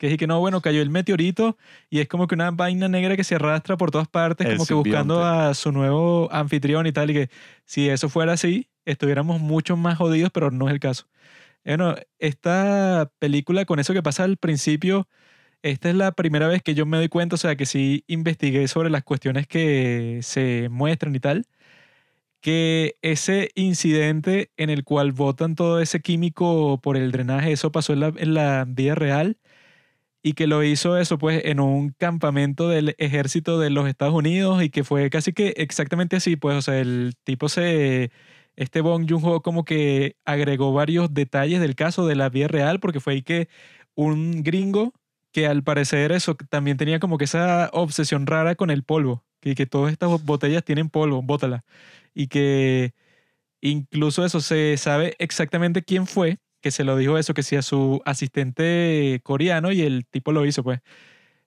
[0.00, 1.58] Que es que no, bueno, cayó el meteorito
[1.90, 4.64] y es como que una vaina negra que se arrastra por todas partes, El como
[4.66, 5.50] que buscando simbionte.
[5.50, 7.10] a su nuevo anfitrión y tal.
[7.10, 7.30] Y que
[7.66, 11.06] si eso fuera así, estuviéramos mucho más jodidos, pero no es el caso.
[11.64, 15.06] Bueno, esta película, con eso que pasa al principio,
[15.62, 18.68] esta es la primera vez que yo me doy cuenta, o sea, que sí investigué
[18.68, 21.46] sobre las cuestiones que se muestran y tal,
[22.40, 27.92] que ese incidente en el cual botan todo ese químico por el drenaje, eso pasó
[27.92, 29.36] en la, en la vida real
[30.22, 34.62] y que lo hizo eso pues en un campamento del ejército de los Estados Unidos
[34.62, 38.10] y que fue casi que exactamente así, pues, o sea, el tipo se...
[38.56, 43.00] Este Bong Joon-ho como que agregó varios detalles del caso de la vida real porque
[43.00, 43.48] fue ahí que
[43.94, 44.92] un gringo
[45.32, 49.54] que al parecer eso también tenía como que esa obsesión rara con el polvo, que,
[49.54, 51.64] que todas estas botellas tienen polvo, bótala.
[52.14, 52.94] Y que
[53.60, 57.62] incluso eso se sabe exactamente quién fue, que se lo dijo eso, que sí a
[57.62, 60.80] su asistente coreano y el tipo lo hizo, pues.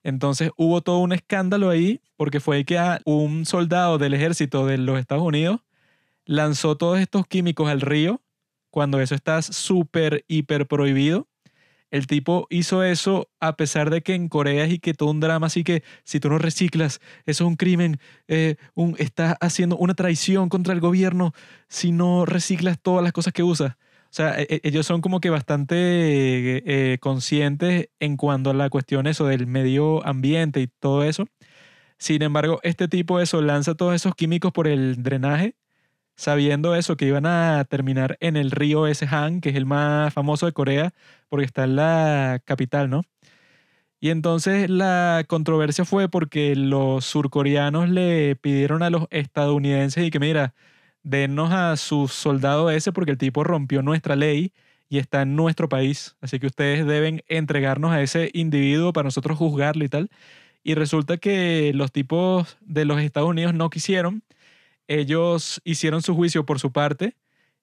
[0.04, 5.00] Entonces hubo todo un escándalo ahí porque fue que un soldado del ejército de los
[5.00, 5.62] Estados Unidos
[6.26, 8.22] lanzó todos estos químicos al río
[8.70, 11.28] cuando eso está súper, hiper prohibido.
[11.92, 15.20] el tipo hizo eso a pesar de que en Corea es y que todo un
[15.20, 19.78] drama, así que si tú no reciclas, eso es un crimen, eh, un, estás haciendo
[19.78, 21.34] una traición contra el gobierno
[21.70, 23.76] si no reciclas todas las cosas que usas.
[24.14, 25.76] O sea, e- e- ellos son como que bastante
[26.94, 31.26] eh, conscientes en cuanto a la cuestión eso del medio ambiente y todo eso.
[31.98, 35.56] Sin embargo, este tipo eso lanza todos esos químicos por el drenaje,
[36.18, 40.14] sabiendo eso, que iban a terminar en el río ese Han, que es el más
[40.14, 40.94] famoso de Corea,
[41.30, 43.04] porque está en la capital, ¿no?
[44.00, 50.20] Y entonces la controversia fue porque los surcoreanos le pidieron a los estadounidenses y que
[50.20, 50.54] mira,
[51.04, 54.54] denos a su soldado ese porque el tipo rompió nuestra ley
[54.90, 56.16] y está en nuestro país.
[56.22, 60.10] Así que ustedes deben entregarnos a ese individuo para nosotros juzgarlo y tal.
[60.64, 64.24] Y resulta que los tipos de los Estados Unidos no quisieron.
[64.88, 67.16] Ellos hicieron su juicio por su parte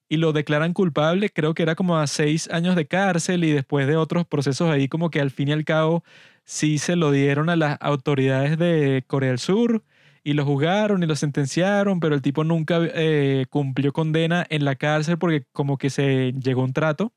[0.09, 1.29] y lo declaran culpable.
[1.29, 4.87] Creo que era como a seis años de cárcel y después de otros procesos ahí
[4.87, 6.03] como que al fin y al cabo
[6.43, 9.83] sí se lo dieron a las autoridades de Corea del Sur
[10.23, 14.75] y lo juzgaron y lo sentenciaron, pero el tipo nunca eh, cumplió condena en la
[14.75, 17.13] cárcel porque como que se llegó un trato.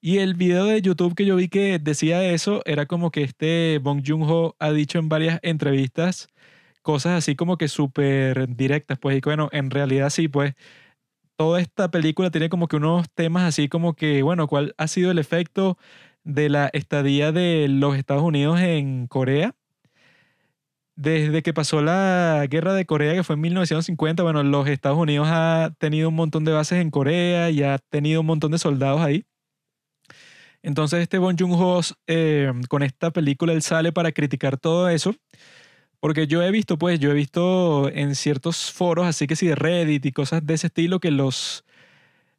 [0.00, 3.78] Y el video de YouTube que yo vi que decía eso era como que este
[3.82, 6.28] Bong Joon-ho ha dicho en varias entrevistas
[6.82, 10.54] cosas así como que súper directas, pues, y bueno, en realidad sí, pues,
[11.36, 15.10] toda esta película tiene como que unos temas así como que, bueno, ¿cuál ha sido
[15.10, 15.78] el efecto
[16.24, 19.54] de la estadía de los Estados Unidos en Corea?
[20.96, 25.26] Desde que pasó la guerra de Corea, que fue en 1950, bueno, los Estados Unidos
[25.30, 29.00] ha tenido un montón de bases en Corea y ha tenido un montón de soldados
[29.00, 29.26] ahí.
[30.62, 35.14] Entonces este Bong Joon-ho eh, con esta película él sale para criticar todo eso.
[36.00, 39.54] Porque yo he visto, pues, yo he visto en ciertos foros, así que sí, de
[39.54, 41.64] Reddit y cosas de ese estilo, que los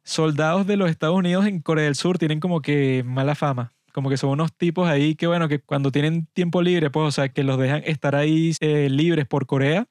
[0.04, 3.75] soldados de los Estados Unidos en Corea del Sur tienen como que mala fama.
[3.96, 7.10] Como que son unos tipos ahí que, bueno, que cuando tienen tiempo libre, pues, o
[7.10, 9.86] sea, que los dejan estar ahí eh, libres por Corea.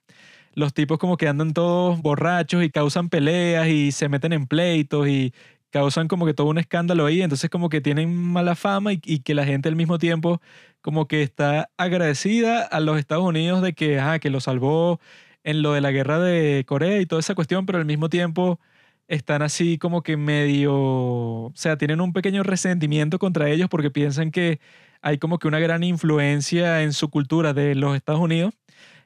[0.54, 5.08] Los tipos como que andan todos borrachos y causan peleas y se meten en pleitos
[5.08, 5.34] y
[5.72, 9.20] causan como que todo un escándalo ahí, entonces como que tienen mala fama y, y
[9.22, 10.40] que la gente al mismo tiempo
[10.82, 15.00] como que está agradecida a los Estados Unidos de que, ajá, que lo salvó
[15.44, 18.60] en lo de la guerra de Corea y toda esa cuestión, pero al mismo tiempo
[19.08, 24.32] están así como que medio, o sea, tienen un pequeño resentimiento contra ellos porque piensan
[24.32, 24.60] que
[25.02, 28.54] hay como que una gran influencia en su cultura de los Estados Unidos.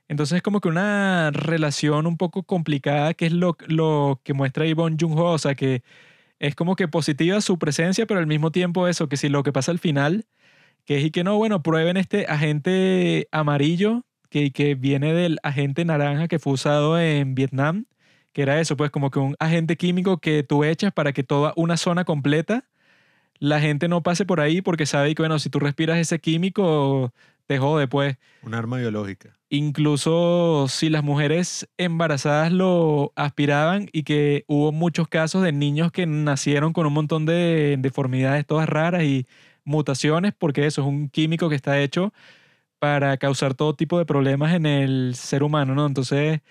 [0.07, 4.65] Entonces es como que una relación un poco complicada, que es lo, lo que muestra
[4.65, 5.83] Ivonne Jung-ho, o sea, que
[6.39, 9.53] es como que positiva su presencia, pero al mismo tiempo eso, que si lo que
[9.53, 10.25] pasa al final,
[10.85, 15.85] que es y que no, bueno, prueben este agente amarillo que, que viene del agente
[15.85, 17.85] naranja que fue usado en Vietnam,
[18.33, 21.53] que era eso, pues como que un agente químico que tú echas para que toda
[21.55, 22.65] una zona completa,
[23.39, 27.13] la gente no pase por ahí porque sabe que, bueno, si tú respiras ese químico,
[27.47, 28.17] te jode, pues.
[28.43, 29.35] Un arma biológica.
[29.49, 36.05] Incluso si las mujeres embarazadas lo aspiraban y que hubo muchos casos de niños que
[36.05, 39.25] nacieron con un montón de deformidades todas raras y
[39.63, 42.13] mutaciones, porque eso es un químico que está hecho
[42.77, 45.85] para causar todo tipo de problemas en el ser humano, ¿no?
[45.85, 46.41] Entonces,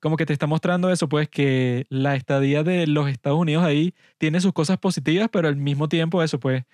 [0.00, 3.94] como que te está mostrando eso, pues que la estadía de los Estados Unidos ahí
[4.18, 6.64] tiene sus cosas positivas, pero al mismo tiempo eso, pues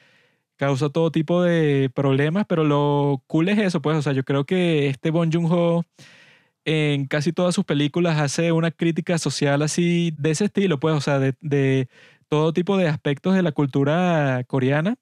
[0.56, 4.44] causa todo tipo de problemas, pero lo cool es eso, pues, o sea, yo creo
[4.46, 5.84] que este Bong Joon-ho
[6.64, 11.00] en casi todas sus películas hace una crítica social así de ese estilo, pues, o
[11.00, 11.88] sea, de, de
[12.28, 14.96] todo tipo de aspectos de la cultura coreana,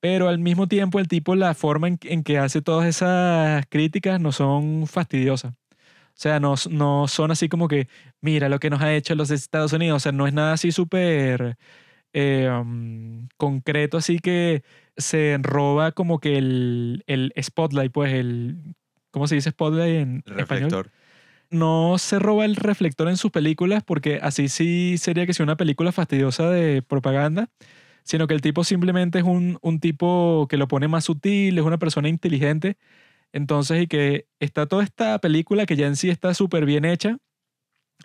[0.00, 4.32] pero al mismo tiempo el tipo, la forma en que hace todas esas críticas no
[4.32, 5.54] son fastidiosas.
[6.12, 7.88] O sea, no, no son así como que,
[8.20, 10.70] mira lo que nos ha hecho los Estados Unidos, o sea, no es nada así
[10.70, 11.56] súper
[12.12, 14.62] eh, um, concreto, así que
[14.96, 18.74] se roba como que el, el spotlight, pues el,
[19.10, 20.70] ¿cómo se dice spotlight en El español?
[20.70, 20.90] reflector.
[21.50, 25.56] No se roba el reflector en sus películas porque así sí sería que sea una
[25.56, 27.48] película fastidiosa de propaganda,
[28.04, 31.64] sino que el tipo simplemente es un, un tipo que lo pone más sutil, es
[31.64, 32.76] una persona inteligente.
[33.32, 37.18] Entonces, y que está toda esta película que ya en sí está súper bien hecha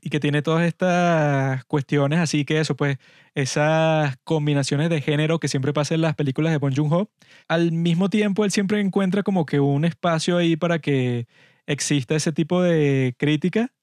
[0.01, 2.97] y que tiene todas estas cuestiones, así que eso, pues,
[3.35, 7.09] esas combinaciones de género que siempre pasa en las películas de Bong Joon-ho.
[7.47, 11.27] Al mismo tiempo, él siempre encuentra como que un espacio ahí para que
[11.65, 13.73] exista ese tipo de crítica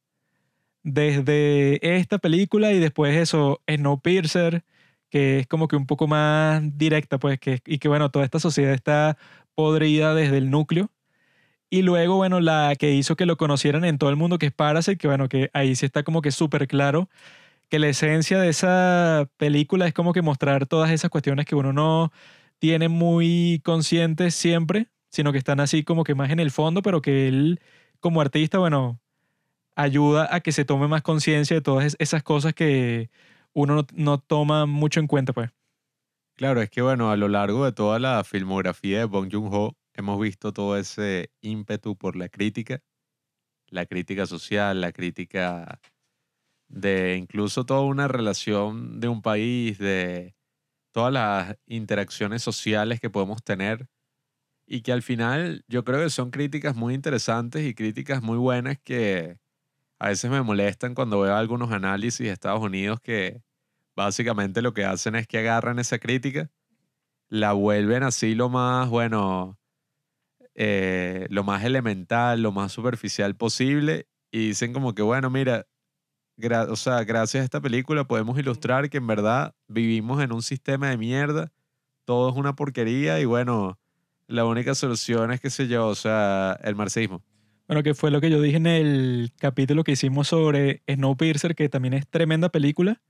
[0.82, 4.64] desde esta película y después eso, Snowpiercer,
[5.10, 8.38] que es como que un poco más directa, pues, que, y que bueno, toda esta
[8.40, 9.16] sociedad está
[9.54, 10.90] podrida desde el núcleo.
[11.74, 14.52] Y luego, bueno, la que hizo que lo conocieran en todo el mundo, que es
[14.52, 17.08] Parasite, que bueno, que ahí sí está como que súper claro
[17.68, 21.72] que la esencia de esa película es como que mostrar todas esas cuestiones que uno
[21.72, 22.12] no
[22.60, 27.02] tiene muy consciente siempre, sino que están así como que más en el fondo, pero
[27.02, 27.60] que él
[27.98, 29.00] como artista, bueno,
[29.74, 33.10] ayuda a que se tome más conciencia de todas esas cosas que
[33.52, 35.50] uno no, no toma mucho en cuenta, pues.
[36.36, 40.20] Claro, es que bueno, a lo largo de toda la filmografía de Bong Joon-ho hemos
[40.20, 42.80] visto todo ese ímpetu por la crítica,
[43.68, 45.80] la crítica social, la crítica
[46.68, 50.34] de incluso toda una relación de un país, de
[50.92, 53.88] todas las interacciones sociales que podemos tener
[54.66, 58.78] y que al final yo creo que son críticas muy interesantes y críticas muy buenas
[58.82, 59.38] que
[59.98, 63.42] a veces me molestan cuando veo algunos análisis de Estados Unidos que
[63.96, 66.50] básicamente lo que hacen es que agarran esa crítica,
[67.28, 69.58] la vuelven así lo más, bueno,
[70.54, 75.66] eh, lo más elemental, lo más superficial posible y dicen como que, bueno, mira,
[76.68, 80.90] o sea, gracias a esta película podemos ilustrar que en verdad vivimos en un sistema
[80.90, 81.52] de mierda,
[82.04, 83.78] todo es una porquería y bueno,
[84.26, 87.22] la única solución es, que se yo, o sea, el marxismo.
[87.66, 91.68] Bueno, que fue lo que yo dije en el capítulo que hicimos sobre Snowpiercer, que
[91.68, 93.00] también es tremenda película,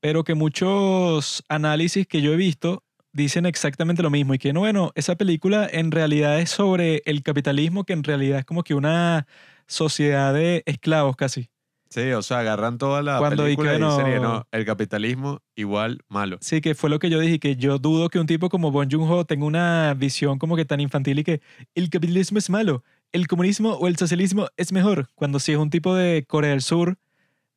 [0.00, 4.60] pero que muchos análisis que yo he visto dicen exactamente lo mismo y que, no,
[4.60, 8.74] bueno, esa película en realidad es sobre el capitalismo, que en realidad es como que
[8.74, 9.26] una
[9.66, 11.50] sociedad de esclavos casi.
[11.90, 16.38] Sí, o sea, agarran toda la película y dicen, no, el capitalismo igual malo.
[16.40, 18.88] Sí, que fue lo que yo dije, que yo dudo que un tipo como Bon
[18.88, 21.40] Joon-ho tenga una visión como que tan infantil y que
[21.74, 25.68] el capitalismo es malo, el comunismo o el socialismo es mejor, cuando si es un
[25.68, 26.96] tipo de Corea del Sur,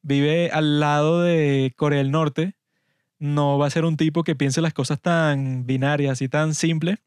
[0.02, 2.56] vive al lado de Corea del Norte,
[3.24, 6.98] no va a ser un tipo que piense las cosas tan binarias y tan simples,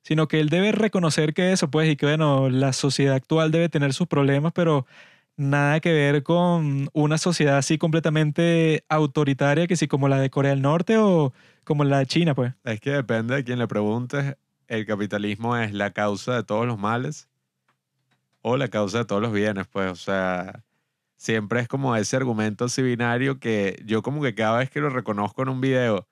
[0.00, 3.68] sino que él debe reconocer que eso, pues, y que, bueno, la sociedad actual debe
[3.68, 4.86] tener sus problemas, pero
[5.36, 10.52] nada que ver con una sociedad así completamente autoritaria que sí como la de Corea
[10.52, 12.54] del Norte o como la de China, pues.
[12.64, 14.36] Es que depende de quien le preguntes,
[14.68, 17.28] el capitalismo es la causa de todos los males
[18.40, 20.64] o la causa de todos los bienes, pues, o sea,
[21.16, 24.90] siempre es como ese argumento así binario que yo como que cada vez que lo
[24.90, 26.08] reconozco en un video,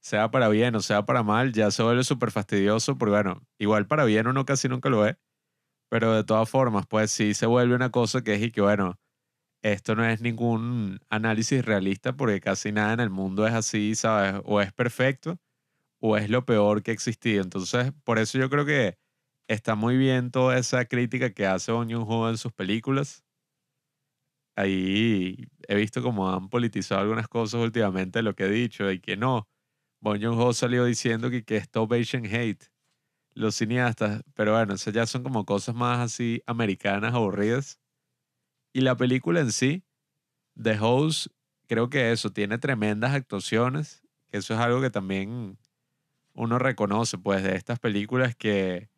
[0.00, 3.86] sea para bien o sea para mal, ya se vuelve súper fastidioso, porque bueno, igual
[3.86, 5.16] para bien uno casi nunca lo ve,
[5.90, 8.98] pero de todas formas, pues sí se vuelve una cosa que es y que, bueno,
[9.62, 14.40] esto no es ningún análisis realista porque casi nada en el mundo es así, ¿sabes?
[14.44, 15.38] O es perfecto
[16.00, 17.42] o es lo peor que ha existido.
[17.42, 18.98] Entonces, por eso yo creo que
[19.48, 23.24] está muy bien toda esa crítica que hace Bong Joon-ho en sus películas.
[24.56, 29.16] Ahí he visto como han politizado algunas cosas últimamente, lo que he dicho, y que
[29.16, 29.48] no.
[30.00, 32.70] Bong Joon-ho salió diciendo que, que Stop Asian Hate
[33.34, 37.80] los cineastas, pero bueno, esas ya son como cosas más así americanas, aburridas.
[38.72, 39.84] Y la película en sí,
[40.60, 41.28] The Host,
[41.66, 45.58] creo que eso, tiene tremendas actuaciones, que eso es algo que también
[46.34, 48.90] uno reconoce, pues, de estas películas que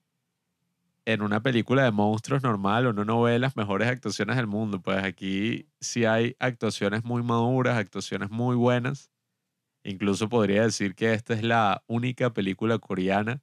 [1.04, 5.02] en una película de monstruos normal uno no ve las mejores actuaciones del mundo, pues
[5.04, 9.10] aquí sí hay actuaciones muy maduras, actuaciones muy buenas.
[9.84, 13.42] Incluso podría decir que esta es la única película coreana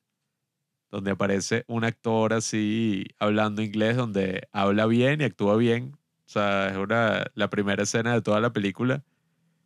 [0.91, 5.93] donde aparece un actor así hablando inglés, donde habla bien y actúa bien.
[6.25, 9.03] O sea, es una, la primera escena de toda la película.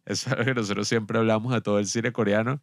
[0.05, 2.61] Es algo que nosotros siempre hablamos de todo el cine coreano,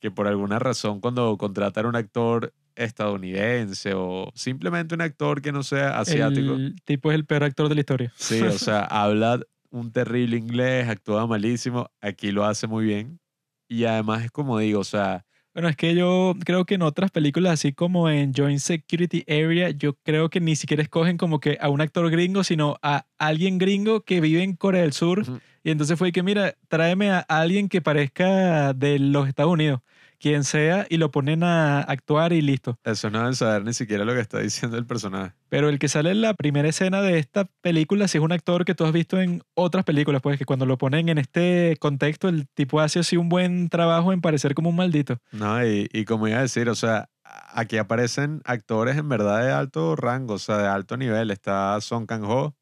[0.00, 5.52] que por alguna razón cuando contratan a un actor estadounidense o simplemente un actor que
[5.52, 6.54] no sea asiático.
[6.54, 8.12] El tipo es el peor actor de la historia.
[8.16, 13.20] Sí, o sea, habla un terrible inglés, actúa malísimo, aquí lo hace muy bien.
[13.68, 17.10] Y además es como digo, o sea, bueno, es que yo creo que en otras
[17.10, 21.58] películas, así como en Joint Security Area, yo creo que ni siquiera escogen como que
[21.60, 25.24] a un actor gringo, sino a alguien gringo que vive en Corea del Sur.
[25.62, 29.80] Y entonces fue que, mira, tráeme a alguien que parezca de los Estados Unidos
[30.22, 32.78] quien sea y lo ponen a actuar y listo.
[32.84, 35.34] Eso no deben saber ni siquiera lo que está diciendo el personaje.
[35.48, 38.64] Pero el que sale en la primera escena de esta película sí es un actor
[38.64, 42.28] que tú has visto en otras películas, pues que cuando lo ponen en este contexto
[42.28, 45.18] el tipo hace así un buen trabajo en parecer como un maldito.
[45.32, 49.50] No, y, y como iba a decir, o sea, aquí aparecen actores en verdad de
[49.50, 51.32] alto rango, o sea, de alto nivel.
[51.32, 52.54] Está Song Kang-ho,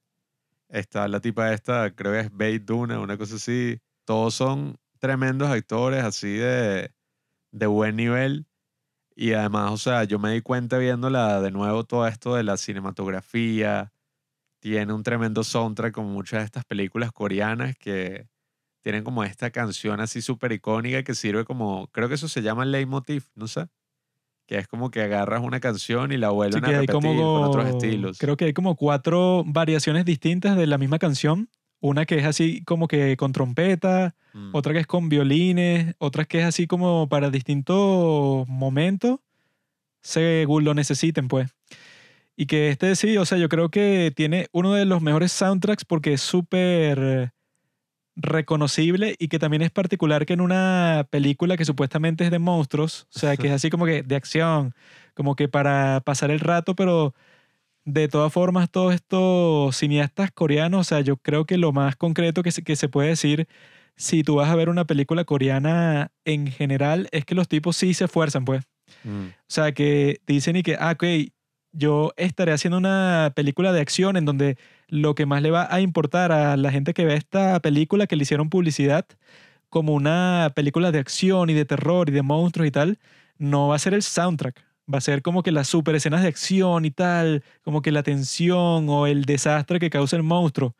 [0.70, 3.78] está la tipa esta, creo que es Beit Duna, una cosa así.
[4.06, 6.90] Todos son tremendos actores así de
[7.52, 8.46] de buen nivel.
[9.14, 12.56] Y además, o sea, yo me di cuenta viéndola de nuevo todo esto de la
[12.56, 13.92] cinematografía.
[14.60, 18.28] Tiene un tremendo soundtrack como muchas de estas películas coreanas que
[18.82, 22.64] tienen como esta canción así súper icónica que sirve como, creo que eso se llama
[22.64, 23.68] leitmotiv, no sé.
[24.46, 28.18] Que es como que agarras una canción y la vuelven a repetir con otros estilos.
[28.18, 31.48] Creo que hay como cuatro variaciones distintas de la misma canción
[31.80, 34.50] Una que es así como que con trompeta, Mm.
[34.54, 39.18] otra que es con violines, otra que es así como para distintos momentos,
[40.02, 41.50] según lo necesiten, pues.
[42.36, 45.84] Y que este sí, o sea, yo creo que tiene uno de los mejores soundtracks
[45.84, 47.32] porque es súper
[48.16, 53.06] reconocible y que también es particular que en una película que supuestamente es de monstruos,
[53.14, 54.74] o sea, que es así como que de acción,
[55.14, 57.14] como que para pasar el rato, pero
[57.84, 62.42] de todas formas todos estos cineastas coreanos, o sea, yo creo que lo más concreto
[62.42, 63.48] que se, que se puede decir
[63.96, 67.92] si tú vas a ver una película coreana en general es que los tipos sí
[67.94, 68.64] se esfuerzan, pues.
[69.04, 69.26] Mm.
[69.26, 71.04] O sea, que dicen y que, ah, ok,
[71.72, 74.56] yo estaré haciendo una película de acción en donde
[74.88, 78.16] lo que más le va a importar a la gente que ve esta película, que
[78.16, 79.06] le hicieron publicidad,
[79.68, 82.98] como una película de acción y de terror y de monstruos y tal,
[83.38, 84.64] no va a ser el soundtrack.
[84.92, 88.02] Va a ser como que las super escenas de acción y tal, como que la
[88.02, 90.74] tensión o el desastre que causa el monstruo.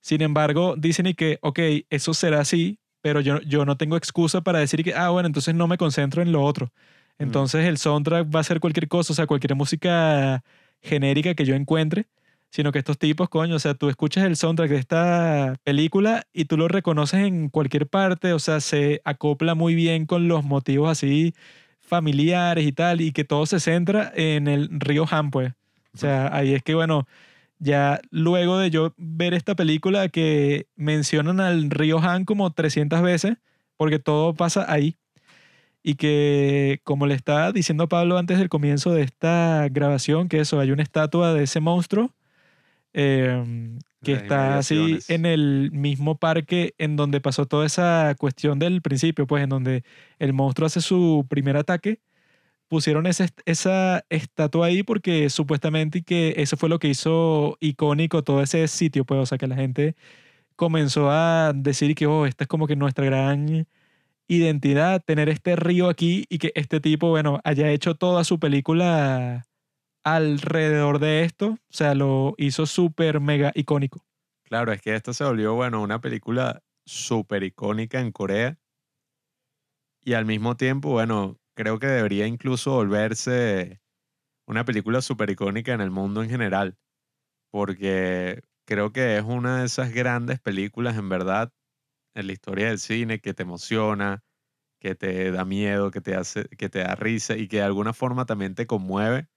[0.00, 1.58] Sin embargo, dicen y que, ok,
[1.90, 5.54] eso será así, pero yo, yo no tengo excusa para decir que, ah, bueno, entonces
[5.54, 6.72] no me concentro en lo otro.
[7.18, 10.42] Entonces el soundtrack va a ser cualquier cosa, o sea, cualquier música
[10.80, 12.06] genérica que yo encuentre,
[12.50, 16.46] sino que estos tipos, coño, o sea, tú escuchas el soundtrack de esta película y
[16.46, 20.90] tú lo reconoces en cualquier parte, o sea, se acopla muy bien con los motivos
[20.90, 21.34] así
[21.90, 25.52] familiares y tal, y que todo se centra en el río Han, pues.
[25.92, 27.06] O sea, ahí es que, bueno,
[27.58, 33.36] ya luego de yo ver esta película que mencionan al río Han como 300 veces,
[33.76, 34.96] porque todo pasa ahí.
[35.82, 40.60] Y que, como le estaba diciendo Pablo antes del comienzo de esta grabación, que eso,
[40.60, 42.14] hay una estatua de ese monstruo
[42.92, 43.44] eh,
[44.02, 48.82] que Las está así en el mismo parque en donde pasó toda esa cuestión del
[48.82, 49.84] principio, pues en donde
[50.18, 52.00] el monstruo hace su primer ataque.
[52.68, 58.42] Pusieron ese- esa estatua ahí porque supuestamente que eso fue lo que hizo icónico todo
[58.42, 59.96] ese sitio, pues, o sea, que la gente
[60.56, 63.66] comenzó a decir que, oh, esta es como que nuestra gran
[64.28, 69.46] identidad, tener este río aquí y que este tipo, bueno, haya hecho toda su película
[70.14, 74.04] alrededor de esto, o sea, lo hizo súper mega icónico.
[74.44, 78.58] Claro, es que esto se volvió, bueno, una película súper icónica en Corea.
[80.02, 83.80] Y al mismo tiempo, bueno, creo que debería incluso volverse
[84.46, 86.78] una película súper icónica en el mundo en general.
[87.50, 91.52] Porque creo que es una de esas grandes películas, en verdad,
[92.14, 94.24] en la historia del cine, que te emociona,
[94.80, 97.92] que te da miedo, que te hace, que te da risa y que de alguna
[97.94, 99.28] forma también te conmueve.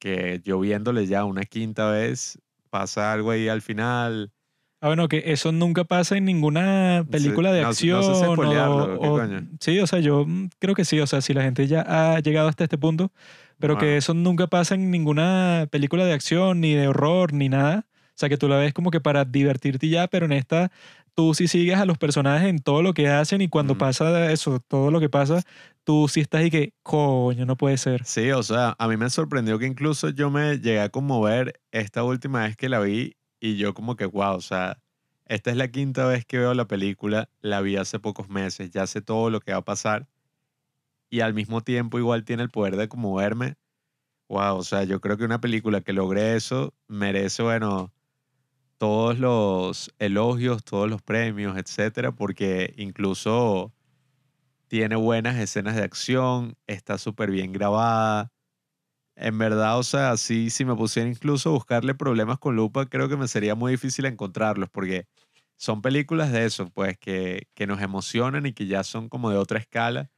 [0.00, 2.38] Que yo viéndole ya una quinta vez,
[2.70, 4.32] pasa algo ahí al final.
[4.80, 8.02] Ah, bueno, que eso nunca pasa en ninguna película de no- no sé acción.
[8.80, 9.42] o- ¿qué o- coño?
[9.60, 12.18] sí, o sea, yo mm, creo que sí, o sea, si la gente ya ha
[12.20, 13.12] llegado hasta este punto,
[13.58, 17.84] pero que eso nunca pasa en ninguna película de acción, ni de horror, ni nada.
[18.08, 20.70] O sea, que tú la ves como que para divertirte ya, pero en esta
[21.20, 24.58] tú sí sigues a los personajes en todo lo que hacen y cuando pasa eso,
[24.58, 25.42] todo lo que pasa,
[25.84, 28.06] tú sí estás y que, coño, no puede ser.
[28.06, 32.04] Sí, o sea, a mí me sorprendió que incluso yo me llegué a conmover esta
[32.04, 34.78] última vez que la vi y yo como que, wow, o sea,
[35.26, 38.86] esta es la quinta vez que veo la película, la vi hace pocos meses, ya
[38.86, 40.08] sé todo lo que va a pasar
[41.10, 43.56] y al mismo tiempo igual tiene el poder de conmoverme.
[44.30, 47.92] Wow, o sea, yo creo que una película que logre eso merece, bueno,
[48.80, 53.74] todos los elogios, todos los premios, etcétera, porque incluso
[54.68, 58.32] tiene buenas escenas de acción, está súper bien grabada.
[59.16, 63.08] En verdad, o sea, sí, si me pusiera incluso a buscarle problemas con lupa, creo
[63.08, 65.06] que me sería muy difícil encontrarlos, porque
[65.56, 69.38] son películas de eso, pues, que, que nos emocionan y que ya son como de
[69.38, 70.10] otra escala,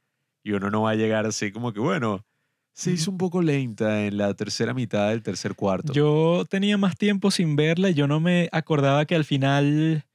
[0.43, 2.25] y uno no va a llegar así como que, bueno,
[2.73, 5.93] se hizo un poco lenta en la tercera mitad del tercer cuarto.
[5.93, 10.05] Yo tenía más tiempo sin verla y yo no me acordaba que al final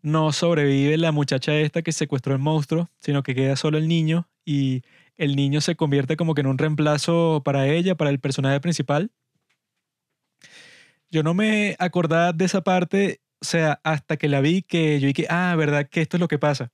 [0.00, 4.28] no sobrevive la muchacha esta que secuestró el monstruo, sino que queda solo el niño
[4.44, 4.82] y
[5.16, 9.10] el niño se convierte como que en un reemplazo para ella, para el personaje principal.
[11.10, 15.08] Yo no me acordaba de esa parte, o sea, hasta que la vi que yo
[15.08, 16.70] dije, ah, verdad que esto es lo que pasa.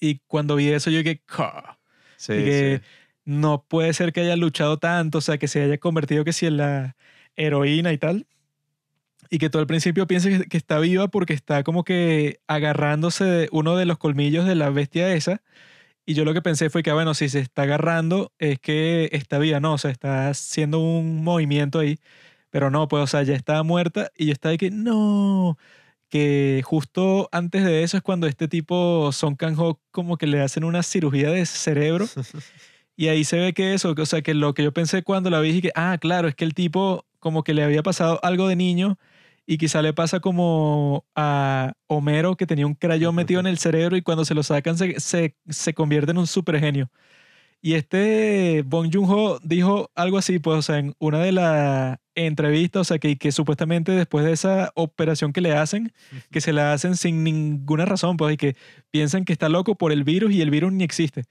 [0.00, 1.22] Y cuando vi eso yo dije,
[2.16, 2.88] sí, que sí.
[3.28, 6.46] No puede ser que haya luchado tanto, o sea, que se haya convertido que si
[6.46, 6.96] en la
[7.36, 8.26] heroína y tal.
[9.30, 13.76] Y que todo al principio piense que, está viva porque está como que agarrándose uno
[13.76, 15.42] de los colmillos de la bestia esa.
[16.06, 19.10] Y yo lo que pensé fue que, ah, bueno, si se está agarrando es que
[19.12, 21.98] está viva, no, o sea, está haciendo un movimiento ahí.
[22.50, 25.58] Pero no, pues, o sea, ya estaba muerta y yo estaba de que, no,
[26.08, 30.64] que justo antes de eso es cuando este tipo, Son Kang-ho, como que le hacen
[30.64, 32.06] una cirugía de cerebro.
[32.98, 35.38] Y ahí se ve que eso, o sea, que lo que yo pensé cuando la
[35.38, 38.48] vi y que, ah, claro, es que el tipo como que le había pasado algo
[38.48, 38.98] de niño
[39.46, 43.96] y quizá le pasa como a Homero que tenía un crayón metido en el cerebro
[43.96, 46.90] y cuando se lo sacan se, se, se convierte en un super genio.
[47.60, 52.80] Y este Bong Joon-ho dijo algo así, pues, o sea, en una de las entrevistas,
[52.80, 55.92] o sea, que, que supuestamente después de esa operación que le hacen,
[56.32, 58.56] que se la hacen sin ninguna razón, pues, y que
[58.90, 61.24] piensan que está loco por el virus y el virus ni existe.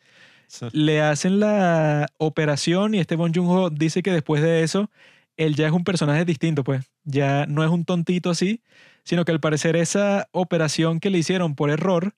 [0.73, 4.89] Le hacen la operación y este Bong Joon-ho dice que después de eso,
[5.37, 8.61] él ya es un personaje distinto, pues, ya no es un tontito así,
[9.03, 12.15] sino que al parecer esa operación que le hicieron por error,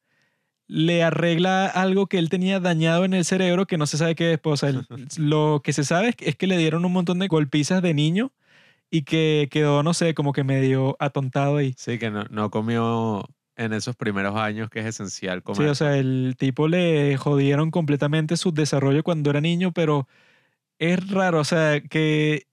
[0.67, 4.33] le arregla algo que él tenía dañado en el cerebro que no se sabe qué
[4.33, 4.39] es.
[4.39, 4.81] Pues, o sea,
[5.17, 8.31] lo que se sabe es que le dieron un montón de golpizas de niño
[8.91, 11.73] y que quedó, no sé, como que medio atontado ahí.
[11.77, 13.25] Sí, que no, no comió
[13.59, 15.61] en esos primeros años que es esencial comer.
[15.61, 20.07] Sí, o sea, el tipo le jodieron completamente su desarrollo cuando era niño, pero
[20.79, 22.47] es raro, o sea, que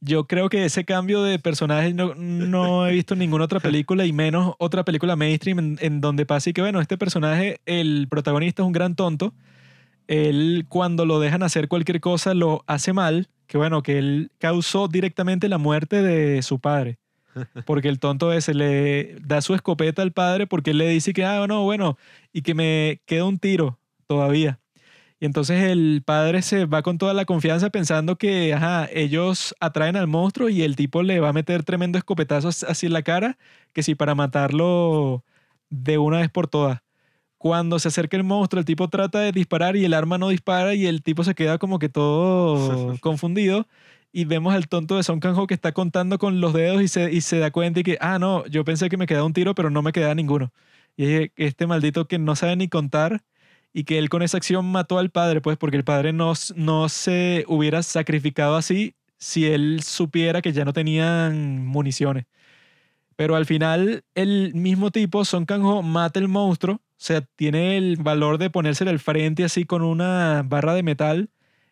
[0.00, 4.04] yo creo que ese cambio de personaje no, no he visto en ninguna otra película
[4.06, 8.08] y menos otra película mainstream en, en donde pasa y que, bueno, este personaje, el
[8.10, 9.32] protagonista es un gran tonto.
[10.08, 14.88] Él cuando lo dejan hacer cualquier cosa lo hace mal, que bueno, que él causó
[14.88, 16.98] directamente la muerte de su padre.
[17.66, 21.24] Porque el tonto ese le da su escopeta al padre porque él le dice que,
[21.24, 21.96] ah, no, bueno,
[22.32, 24.60] y que me queda un tiro todavía.
[25.20, 29.96] Y entonces el padre se va con toda la confianza pensando que ajá, ellos atraen
[29.96, 33.36] al monstruo y el tipo le va a meter tremendo escopetazo así en la cara,
[33.74, 35.22] que sí, para matarlo
[35.68, 36.80] de una vez por todas.
[37.36, 40.74] Cuando se acerca el monstruo, el tipo trata de disparar y el arma no dispara
[40.74, 43.68] y el tipo se queda como que todo confundido.
[44.12, 47.12] Y vemos al tonto de Son Kang-ho que está contando con los dedos y se,
[47.12, 49.54] y se da cuenta y que, ah, no, yo pensé que me quedaba un tiro,
[49.54, 50.52] pero no me quedaba ninguno.
[50.96, 53.22] Y este maldito que no sabe ni contar
[53.72, 56.88] y que él con esa acción mató al padre, pues porque el padre no, no
[56.88, 62.26] se hubiera sacrificado así si él supiera que ya no tenían municiones.
[63.16, 67.96] Pero al final el mismo tipo, Son Kang-ho, mata el monstruo, o sea, tiene el
[67.96, 71.30] valor de ponerse al frente así con una barra de metal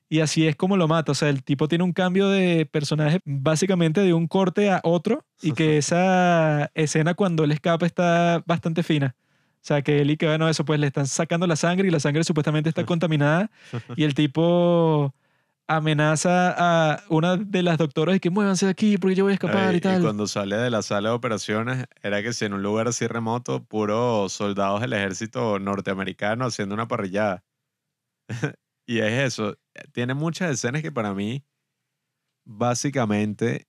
[0.09, 1.13] y así es como lo mata.
[1.13, 5.25] O sea, el tipo tiene un cambio de personaje básicamente de un corte a otro
[5.43, 9.15] y que esa escena cuando él escapa está bastante fina.
[9.57, 11.91] O sea, que él y que, bueno, eso, pues le están sacando la sangre y
[11.91, 13.51] la sangre supuestamente está contaminada
[13.97, 15.15] y el tipo
[15.67, 19.35] amenaza a una de las doctoras y que muévanse de aquí porque yo voy a
[19.35, 20.01] escapar y tal.
[20.01, 23.07] Y cuando sale de la sala de operaciones, era que si en un lugar así
[23.07, 27.45] remoto, puros soldados del ejército norteamericano haciendo una parrillada.
[28.87, 29.59] y es eso.
[29.93, 31.45] Tiene muchas escenas que para mí
[32.45, 33.69] básicamente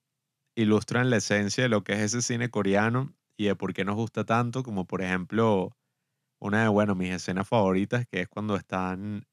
[0.55, 3.95] ilustran la esencia de lo que es ese cine coreano y de por qué nos
[3.95, 5.77] gusta tanto, como por ejemplo
[6.39, 9.25] una de, bueno, mis escenas favoritas, que es cuando están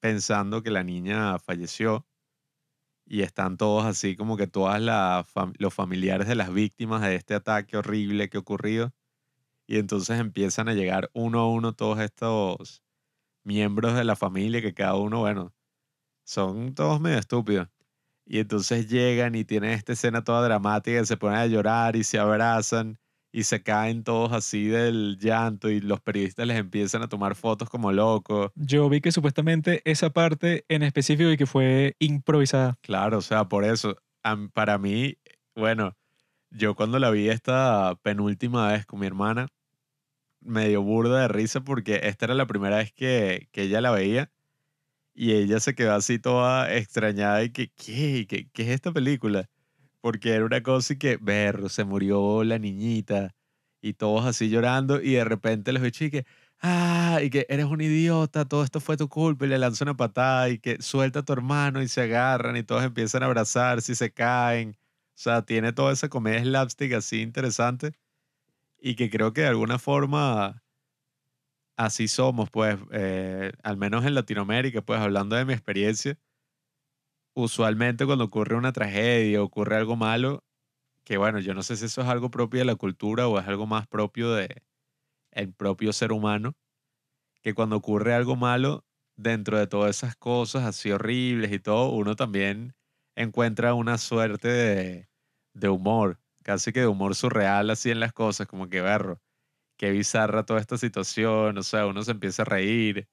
[0.00, 2.06] pensando que la niña falleció
[3.06, 4.82] y están todos así como que todas
[5.58, 8.92] los familiares de las víctimas de este ataque horrible que ha ocurrido.
[9.66, 12.82] Y entonces empiezan a llegar uno a uno todos estos
[13.44, 15.54] miembros de la familia que cada uno, bueno,
[16.28, 17.68] son todos medio estúpidos.
[18.26, 22.18] Y entonces llegan y tienen esta escena toda dramática, se ponen a llorar y se
[22.18, 22.98] abrazan
[23.32, 27.70] y se caen todos así del llanto y los periodistas les empiezan a tomar fotos
[27.70, 28.52] como locos.
[28.56, 32.76] Yo vi que supuestamente esa parte en específico y que fue improvisada.
[32.82, 33.96] Claro, o sea, por eso,
[34.52, 35.16] para mí,
[35.56, 35.96] bueno,
[36.50, 39.48] yo cuando la vi esta penúltima vez con mi hermana,
[40.40, 43.90] me dio burda de risa porque esta era la primera vez que, que ella la
[43.90, 44.30] veía
[45.18, 48.26] y ella se quedó así toda extrañada y que, ¿qué?
[48.28, 49.48] ¿Qué, qué es esta película?
[50.00, 53.34] porque era una cosa y que, ver, se murió la niñita
[53.80, 56.26] y todos así llorando y de repente los bichos y que,
[56.60, 59.96] ah, y que eres un idiota, todo esto fue tu culpa y le lanza una
[59.96, 63.92] patada y que suelta a tu hermano y se agarran y todos empiezan a abrazarse
[63.92, 64.76] y se caen.
[65.16, 67.92] O sea, tiene toda esa comedia slapstick así interesante
[68.80, 70.62] y que creo que de alguna forma
[71.78, 76.18] así somos, pues, eh, al menos en Latinoamérica, pues hablando de mi experiencia,
[77.34, 80.44] usualmente cuando ocurre una tragedia, ocurre algo malo,
[81.04, 83.48] que bueno, yo no sé si eso es algo propio de la cultura o es
[83.48, 84.62] algo más propio de
[85.32, 86.54] el propio ser humano,
[87.42, 88.84] que cuando ocurre algo malo,
[89.16, 92.74] dentro de todas esas cosas así horribles y todo, uno también
[93.16, 95.08] encuentra una suerte de,
[95.54, 99.20] de humor, casi que de humor surreal así en las cosas, como que berro,
[99.78, 103.08] qué bizarra toda esta situación, o sea, uno se empieza a reír,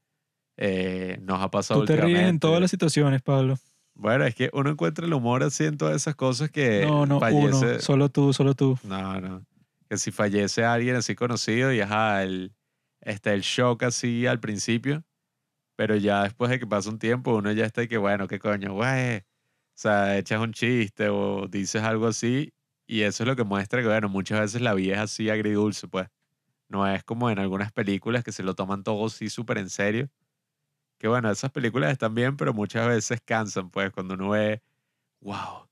[0.58, 3.58] eh, nos ha pasado Tú te ríes en todas las situaciones, Pablo.
[3.94, 7.20] Bueno, es que uno encuentra el humor así en todas esas cosas que no, no,
[7.20, 7.80] fallece.
[7.80, 8.78] solo tú, solo tú.
[8.84, 9.46] No, no.
[9.88, 12.52] Que si fallece alguien así conocido y ajá, el,
[13.00, 15.06] está el shock así al principio,
[15.78, 18.40] pero ya después de que pasa un tiempo uno ya está y que bueno, qué
[18.40, 19.20] coño, güey.
[19.20, 22.54] O sea, echas un chiste o dices algo así
[22.88, 25.88] y eso es lo que muestra que, bueno, muchas veces la vida es así agridulce,
[25.88, 26.08] pues.
[26.70, 30.10] No es como en algunas películas que se lo toman todo así súper en serio.
[31.00, 34.62] Que bueno, esas películas están bien, pero muchas veces cansan, pues, cuando uno ve,
[35.22, 35.70] wow,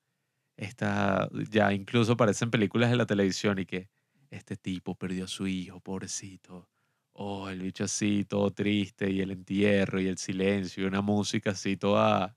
[0.57, 3.89] esta, ya incluso parecen películas de la televisión y que
[4.31, 6.69] este tipo perdió a su hijo, pobrecito.
[7.13, 11.51] Oh, el bicho así, todo triste, y el entierro, y el silencio, y una música
[11.51, 12.35] así, toda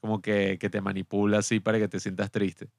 [0.00, 2.70] como que, que te manipula así para que te sientas triste.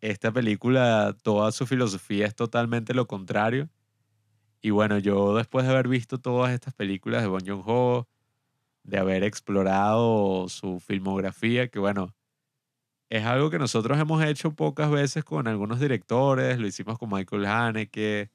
[0.00, 3.70] Esta película, toda su filosofía es totalmente lo contrario.
[4.62, 8.08] Y bueno, yo después de haber visto todas estas películas de Bong Joon-ho,
[8.84, 12.14] de haber explorado su filmografía, que bueno,
[13.10, 17.46] es algo que nosotros hemos hecho pocas veces con algunos directores, lo hicimos con Michael
[17.46, 18.30] Haneke,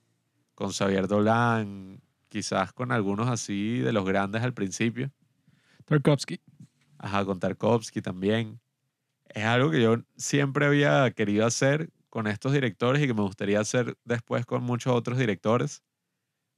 [0.54, 5.12] con Xavier Dolan, quizás con algunos así de los grandes al principio.
[5.86, 6.42] Tarkovsky.
[6.98, 8.60] Ajá, con Tarkovsky también.
[9.30, 13.60] Es algo que yo siempre había querido hacer con estos directores y que me gustaría
[13.60, 15.84] hacer después con muchos otros directores.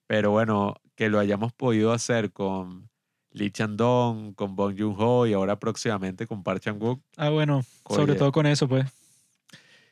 [0.10, 2.90] Pero bueno, que lo hayamos podido hacer con
[3.30, 7.00] Lee Chandong, con Bong Joon-ho y ahora próximamente con Park Chan-wook.
[7.16, 8.88] Ah, bueno, sobre todo con eso, pues.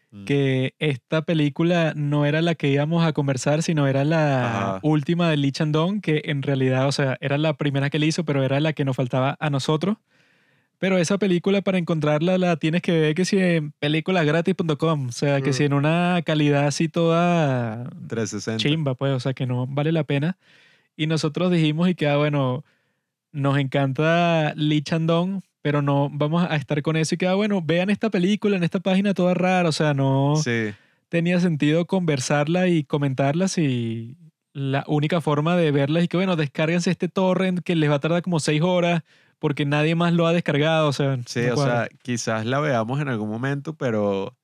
[0.09, 4.80] mm, Que esta película no era la que íbamos a conversar, sino era la Ajá.
[4.82, 8.26] última de Lee Chandong, que en realidad, o sea, era la primera que él hizo,
[8.26, 9.97] pero era la que nos faltaba a nosotros.
[10.80, 15.42] Pero esa película, para encontrarla, la tienes que ver que si en películasgratis.com, o sea,
[15.42, 15.54] que Mm.
[15.54, 18.58] si en una calidad así toda 360.
[18.62, 20.38] chimba, pues, o sea, que no vale la pena.
[20.96, 22.64] Y nosotros dijimos y que, ah, bueno,
[23.32, 27.62] nos encanta Lee Chandong, pero no vamos a estar con eso y que, ah, bueno,
[27.62, 30.74] vean esta película en esta página toda rara, o sea, no Sí,
[31.10, 34.16] tenía sentido conversarla y comentarla si
[34.54, 38.00] la única forma de verlas y que, bueno, descárguense este torrent que les va a
[38.00, 39.04] tardar como seis horas
[39.40, 43.00] porque nadie más lo ha descargado, o sea, sí, no o sea, quizás la veamos
[43.02, 44.38] en algún momento, pero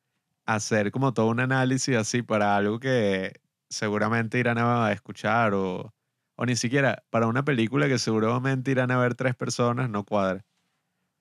[0.45, 3.33] hacer como todo un análisis así para algo que
[3.69, 5.93] seguramente irán a escuchar o,
[6.35, 10.45] o ni siquiera para una película que seguramente irán a ver tres personas, no cuadra.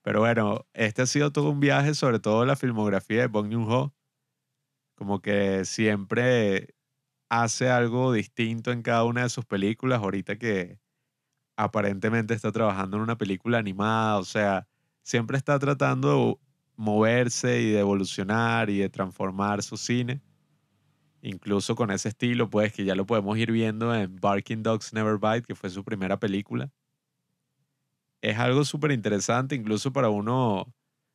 [0.02, 3.94] Pero bueno, este ha sido todo un viaje, sobre todo la filmografía de Bong Joon-ho.
[4.96, 6.74] Como que siempre
[7.28, 10.00] hace algo distinto en cada una de sus películas.
[10.02, 10.78] Ahorita que
[11.56, 14.66] aparentemente está trabajando en una película animada, o sea,
[15.02, 16.36] siempre está tratando de
[16.76, 20.20] moverse y de evolucionar y de transformar su cine.
[21.22, 25.18] Incluso con ese estilo, pues que ya lo podemos ir viendo en Barking Dogs Never
[25.18, 26.70] Bite, que fue su primera película.
[28.20, 30.72] Es algo súper interesante, incluso para uno,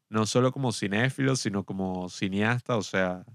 [0.09, 3.25] no solo como cinéfilo, sino como cineasta, o sea,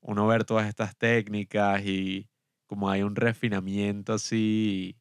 [0.00, 2.28] uno ver todas estas técnicas y
[2.66, 4.99] como hay un refinamiento así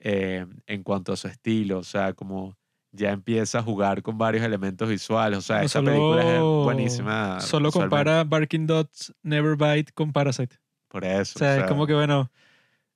[0.00, 2.56] eh, en cuanto a su estilo, o sea, como
[2.92, 6.64] ya empieza a jugar con varios elementos visuales, o sea, No esta película es solo-
[6.64, 7.40] buenísima.
[7.40, 10.56] Solo compara Barking Dots Never Bite con Parasite.
[10.88, 11.32] Por eso.
[11.36, 12.30] O sea, es como que, bueno,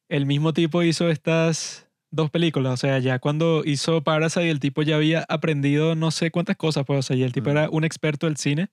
[0.08, 2.72] el mismo tipo hizo estas dos películas.
[2.72, 6.84] O sea, ya cuando hizo Parasite, el tipo ya había aprendido no sé cuántas cosas,
[6.86, 7.52] pues, o sea, y el tipo Mm.
[7.52, 8.68] era un experto del cine.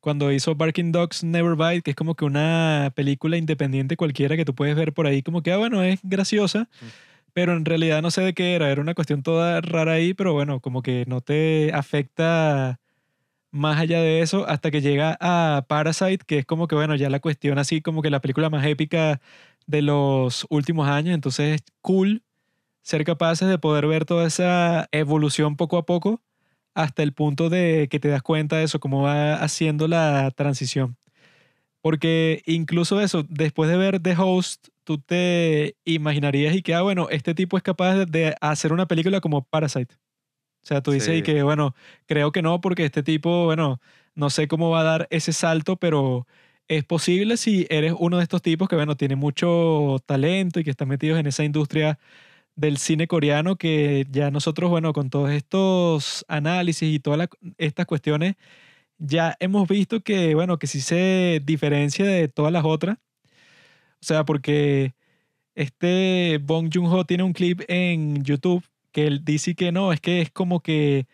[0.00, 4.44] Cuando hizo Barking Dogs Never Bite, que es como que una película independiente cualquiera que
[4.44, 6.84] tú puedes ver por ahí, como que, ah, bueno, es graciosa, Mm.
[7.34, 8.70] Pero en realidad no sé de qué era.
[8.70, 12.80] Era una cuestión toda rara ahí, pero bueno, como que no te afecta
[13.50, 17.10] más allá de eso hasta que llega a Parasite, que es como que, bueno, ya
[17.10, 19.20] la cuestión así como que la película más épica
[19.66, 21.14] de los últimos años.
[21.14, 22.22] Entonces es cool
[22.82, 26.22] ser capaces de poder ver toda esa evolución poco a poco
[26.74, 30.96] hasta el punto de que te das cuenta de eso, cómo va haciendo la transición.
[31.82, 37.08] Porque incluso eso, después de ver The Host, tú te imaginarías y que, ah, bueno,
[37.10, 39.94] este tipo es capaz de- hacer una película como Parasite.
[40.62, 41.74] O sea, tú dices y que, bueno,
[42.06, 43.80] creo que no, porque este tipo, bueno,
[44.14, 46.26] no sé cómo va a dar ese salto, pero
[46.68, 50.70] es posible si eres uno de estos tipos que, bueno, tiene mucho talento y que
[50.70, 51.98] está metidos en esa industria
[52.56, 57.28] del cine coreano que ya nosotros, bueno, con todos estos análisis y todas la-
[57.58, 58.36] estas cuestiones,
[58.98, 62.98] ya hemos visto que, bueno, que sí se diferencia de todas las otras.
[64.04, 64.94] O sea, porque
[65.54, 70.20] este Bong Joon-ho tiene un clip en YouTube que él dice que no, es que
[70.22, 71.06] es como que,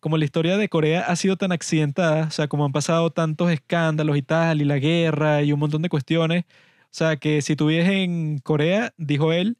[0.00, 3.50] como la historia de Corea ha sido tan accidentada, o sea, como han pasado tantos
[3.52, 7.56] escándalos y tal, y la guerra y un montón de cuestiones, o sea, que si
[7.56, 9.58] tú vives en Corea, dijo él,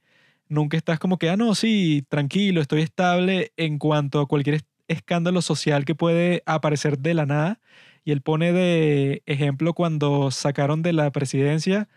[0.49, 4.67] nunca estás como que, ah, no, sí, tranquilo, estoy estable en cuanto a cualquier es-
[4.89, 7.61] escándalo social que puede aparecer de la nada.
[8.05, 11.89] Y él pone de ejemplo cuando sacaron de la presidencia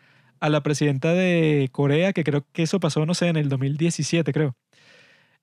[0.42, 4.34] a la presidenta de Corea, que creo que eso pasó, no sé, en el 2017,
[4.34, 4.56] creo.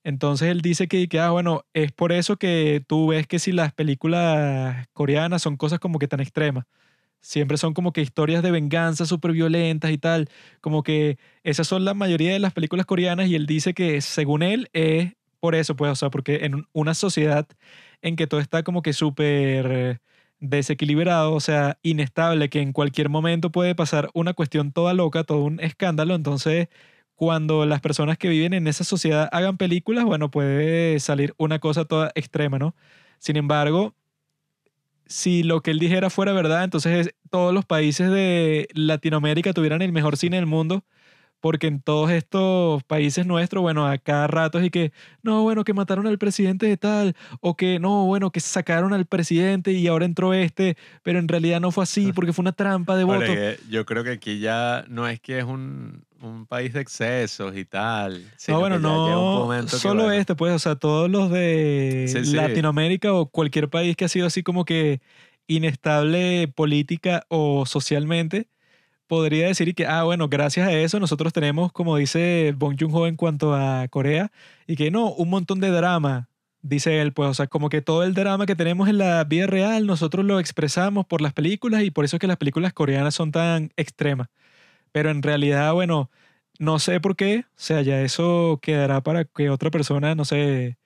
[0.03, 3.51] Entonces él dice que, que, ah, bueno, es por eso que tú ves que si
[3.51, 6.65] las películas coreanas son cosas como que tan extremas.
[7.21, 10.29] Siempre son como que historias de venganza súper violentas y tal.
[10.61, 14.43] Como que esas son la mayoría de las películas coreanas y él dice que según
[14.43, 17.47] él es por eso, pues, o sea, porque en una sociedad
[18.01, 20.01] en que todo está como que súper
[20.39, 25.43] desequilibrado, o sea, inestable, que en cualquier momento puede pasar una cuestión toda loca, todo
[25.43, 26.69] un escándalo, entonces
[27.15, 31.85] cuando las personas que viven en esa sociedad hagan películas, bueno, puede salir una cosa
[31.85, 32.75] toda extrema, ¿no?
[33.19, 33.93] Sin embargo,
[35.05, 39.91] si lo que él dijera fuera verdad, entonces todos los países de Latinoamérica tuvieran el
[39.91, 40.83] mejor cine del mundo,
[41.41, 44.91] porque en todos estos países nuestros, bueno, a cada rato es y que,
[45.23, 49.05] no, bueno, que mataron al presidente de tal, o que, no, bueno, que sacaron al
[49.05, 52.95] presidente y ahora entró este, pero en realidad no fue así porque fue una trampa
[52.95, 53.33] de voto.
[53.69, 57.65] yo creo que aquí ya no es que es un, un país de excesos y
[57.65, 58.23] tal.
[58.47, 63.95] No, bueno, no solo este, pues, o sea, todos los de Latinoamérica o cualquier país
[63.95, 65.01] que ha sido así como que
[65.47, 68.47] inestable política o socialmente
[69.09, 73.15] podría decir que, ah, bueno, gracias a eso nosotros tenemos, como dice Bong Joon-ho en
[73.17, 74.31] cuanto a Corea,
[74.67, 76.29] y que no, un montón de drama,
[76.61, 79.47] dice él, pues, o sea, como que todo el drama que tenemos en la vida
[79.47, 83.15] real, nosotros lo expresamos por las películas y por eso es que las películas coreanas
[83.15, 84.29] son tan extremas.
[84.91, 86.11] Pero en realidad, bueno,
[86.59, 90.77] no sé por qué, o sea, ya eso quedará para que otra persona, no sé,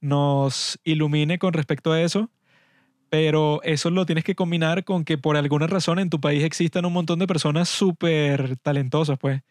[0.00, 2.30] nos ilumine con respecto a eso
[3.12, 6.86] pero eso lo tienes que combinar con que por alguna razón en tu país existan
[6.86, 9.42] un montón de personas súper talentosas, pues.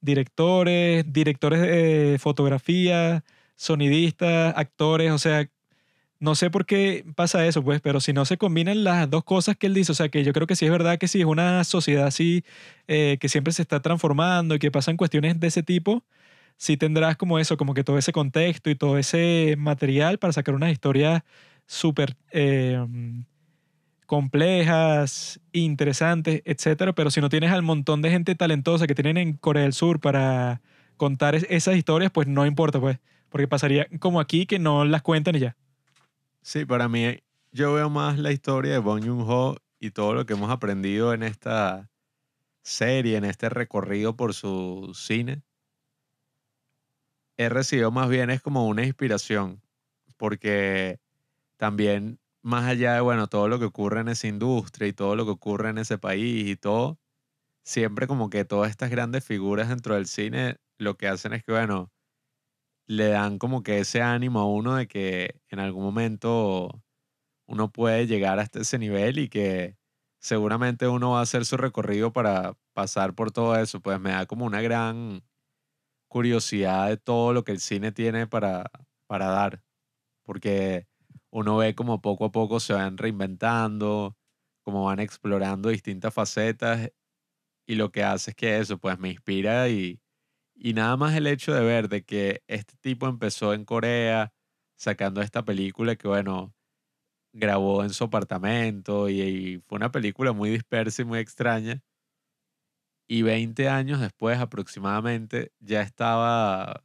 [0.00, 3.22] Directores, directores de fotografía,
[3.56, 5.46] sonidistas, actores, o sea,
[6.20, 9.56] no sé por qué pasa eso, pues, pero si no se combinan las dos cosas
[9.56, 11.26] que él dice, o sea, que yo creo que sí es verdad que si es
[11.26, 12.44] una sociedad así,
[12.88, 16.04] eh, que siempre se está transformando y que pasan cuestiones de ese tipo,
[16.56, 20.54] sí tendrás como eso, como que todo ese contexto y todo ese material para sacar
[20.54, 21.22] unas historias
[21.70, 22.84] súper eh,
[24.04, 29.34] complejas, interesantes, etcétera, pero si no tienes al montón de gente talentosa que tienen en
[29.34, 30.62] Corea del Sur para
[30.96, 32.98] contar esas historias, pues no importa, pues,
[33.28, 35.56] porque pasaría como aquí que no las cuentan y ya.
[36.42, 37.20] Sí, para mí
[37.52, 41.22] yo veo más la historia de Bong Joon-ho y todo lo que hemos aprendido en
[41.22, 41.88] esta
[42.62, 45.42] serie, en este recorrido por su cine.
[47.36, 49.62] He recibido más bien es como una inspiración,
[50.16, 50.98] porque
[51.60, 55.26] también más allá de, bueno, todo lo que ocurre en esa industria y todo lo
[55.26, 56.98] que ocurre en ese país y todo,
[57.64, 61.52] siempre como que todas estas grandes figuras dentro del cine lo que hacen es que,
[61.52, 61.92] bueno,
[62.86, 66.82] le dan como que ese ánimo a uno de que en algún momento
[67.46, 69.78] uno puede llegar hasta ese nivel y que
[70.20, 73.80] seguramente uno va a hacer su recorrido para pasar por todo eso.
[73.80, 75.24] Pues me da como una gran
[76.08, 78.70] curiosidad de todo lo que el cine tiene para,
[79.06, 79.62] para dar.
[80.24, 80.88] Porque
[81.30, 84.16] uno ve como poco a poco se van reinventando,
[84.64, 86.90] como van explorando distintas facetas
[87.66, 90.00] y lo que hace es que eso pues me inspira y,
[90.54, 94.32] y nada más el hecho de ver de que este tipo empezó en Corea
[94.78, 96.54] sacando esta película que bueno,
[97.32, 101.82] grabó en su apartamento y, y fue una película muy dispersa y muy extraña.
[103.08, 106.80] Y 20 años después aproximadamente ya estaba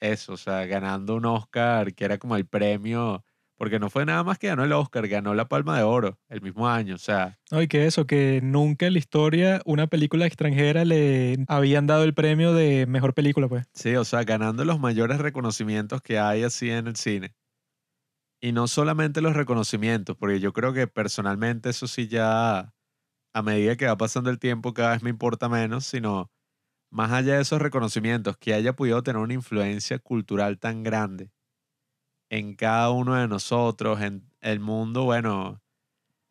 [0.00, 3.24] eso, o sea, ganando un Oscar que era como el premio
[3.60, 6.40] porque no fue nada más que ganó el Oscar, ganó la Palma de Oro el
[6.40, 7.38] mismo año, o sea.
[7.50, 12.04] No, y que eso, que nunca en la historia una película extranjera le habían dado
[12.04, 13.66] el premio de mejor película, pues.
[13.74, 17.34] Sí, o sea, ganando los mayores reconocimientos que hay así en el cine.
[18.40, 22.72] Y no solamente los reconocimientos, porque yo creo que personalmente eso sí ya,
[23.34, 26.32] a medida que va pasando el tiempo, cada vez me importa menos, sino
[26.90, 31.30] más allá de esos reconocimientos, que haya podido tener una influencia cultural tan grande
[32.30, 35.60] en cada uno de nosotros, en el mundo, bueno,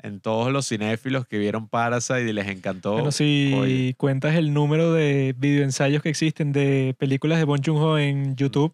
[0.02, 2.96] en todos los cinéfilos que vieron Parasite y les encantó.
[2.96, 8.36] Pero si cuentas el número de videoensayos que existen de películas de Bon Joon-ho en
[8.38, 8.74] YouTube,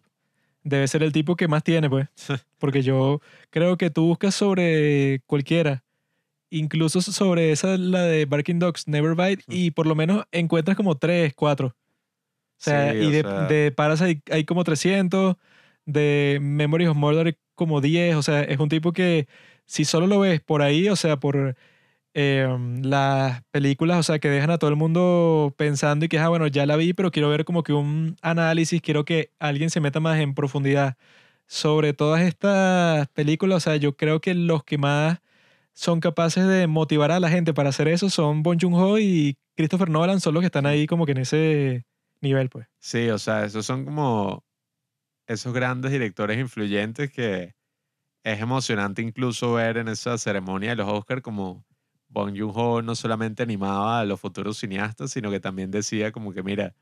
[0.62, 2.06] debe ser el tipo que más tiene, pues.
[2.58, 3.20] Porque yo
[3.50, 5.82] creo que tú buscas sobre cualquiera,
[6.48, 10.96] incluso sobre esa, la de Barking Dogs, Never Bite, y por lo menos encuentras como
[10.96, 11.74] tres, cuatro.
[12.58, 15.36] O sea, y de, de Parasite hay como 300
[15.86, 19.28] de Memories of Murder como 10, o sea, es un tipo que
[19.66, 21.56] si solo lo ves por ahí, o sea, por
[22.14, 26.28] em, las películas, o sea, que dejan a todo el mundo pensando y que, ah,
[26.28, 29.80] bueno, ya la vi, pero quiero ver como que un análisis, quiero que alguien se
[29.80, 30.96] meta más en profundidad
[31.46, 35.20] sobre todas estas películas, o sea, yo creo que los que más
[35.74, 39.90] son capaces de motivar a la gente para hacer eso son Bon Joon-ho y Christopher
[39.90, 41.84] Nolan, son los que están ahí como que en ese
[42.22, 42.66] nivel, pues.
[42.78, 44.45] Sí, o sea, esos son como
[45.26, 47.54] esos grandes directores influyentes que
[48.24, 51.64] es emocionante incluso ver en esa ceremonia de los Oscars como
[52.08, 56.42] Bong Joon-ho no solamente animaba a los futuros cineastas, sino que también decía como que,
[56.42, 56.74] mira,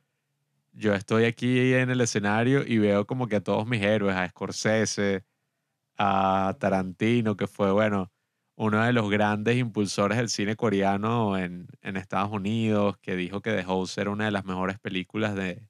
[0.72, 4.28] yo estoy aquí en el escenario y veo como que a todos mis héroes, a
[4.28, 5.24] Scorsese,
[5.98, 8.12] a Tarantino, que fue, bueno,
[8.56, 13.52] uno de los grandes impulsores del cine coreano en, en Estados Unidos, que dijo que
[13.52, 15.68] The Host era una de las mejores películas de,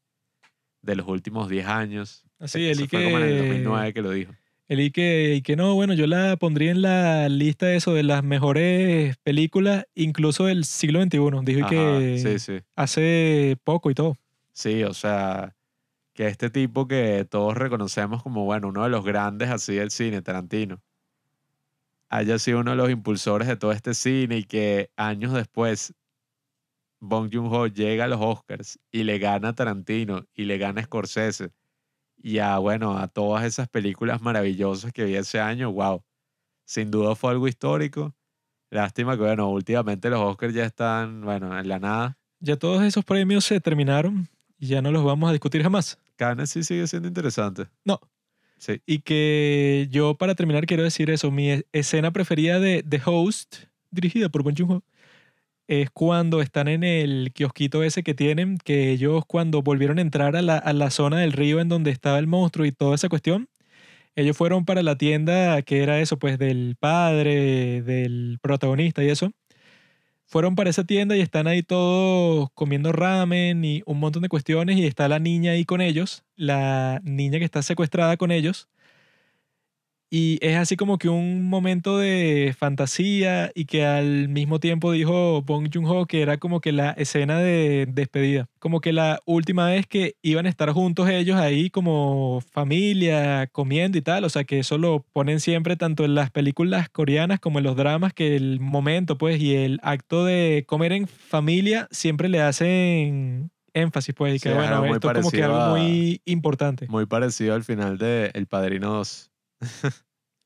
[0.82, 2.24] de los últimos 10 años.
[2.38, 4.32] Así, Eso el fue como en el que- 2009 que lo dijo.
[4.66, 9.16] El que no, bueno, yo la pondría en la lista de eso de las mejores
[9.18, 11.44] películas, incluso del siglo XXI.
[11.44, 12.60] Dijo Ajá, que sí, sí.
[12.74, 14.16] hace poco y todo.
[14.52, 15.54] Sí, o sea,
[16.14, 20.22] que este tipo que todos reconocemos como, bueno, uno de los grandes así del cine,
[20.22, 20.80] Tarantino,
[22.08, 25.92] haya sido uno de los impulsores de todo este cine y que años después
[27.00, 30.84] Bong Joon-ho llega a los Oscars y le gana a Tarantino y le gana a
[30.84, 31.50] Scorsese
[32.24, 36.02] y a, bueno, a todas esas películas maravillosas que vi ese año, wow,
[36.64, 38.14] sin duda fue algo histórico.
[38.70, 42.16] Lástima que, bueno, últimamente los Oscars ya están, bueno, en la nada.
[42.40, 44.26] Ya todos esos premios se terminaron
[44.58, 45.98] y ya no los vamos a discutir jamás.
[46.16, 47.66] Cannes sí sigue siendo interesante.
[47.84, 48.00] No.
[48.56, 48.80] Sí.
[48.86, 51.30] Y que yo, para terminar, quiero decir eso.
[51.30, 53.56] Mi escena preferida de The Host,
[53.90, 54.82] dirigida por Bong Joon-ho,
[55.68, 60.36] es cuando están en el kiosquito ese que tienen, que ellos cuando volvieron a entrar
[60.36, 63.08] a la, a la zona del río en donde estaba el monstruo y toda esa
[63.08, 63.48] cuestión,
[64.16, 69.32] ellos fueron para la tienda que era eso, pues del padre, del protagonista y eso.
[70.26, 74.76] Fueron para esa tienda y están ahí todos comiendo ramen y un montón de cuestiones
[74.78, 78.68] y está la niña ahí con ellos, la niña que está secuestrada con ellos.
[80.10, 85.42] Y es así como que un momento de fantasía y que al mismo tiempo dijo
[85.42, 88.46] Bong Joon-ho que era como que la escena de despedida.
[88.60, 93.98] Como que la última vez que iban a estar juntos ellos ahí como familia, comiendo
[93.98, 94.24] y tal.
[94.24, 97.76] O sea que eso lo ponen siempre tanto en las películas coreanas como en los
[97.76, 103.50] dramas que el momento pues y el acto de comer en familia siempre le hacen
[103.74, 106.86] énfasis pues y Sí, que es bueno, esto es como que algo muy importante.
[106.88, 109.32] Muy parecido al final de El Padrino 2,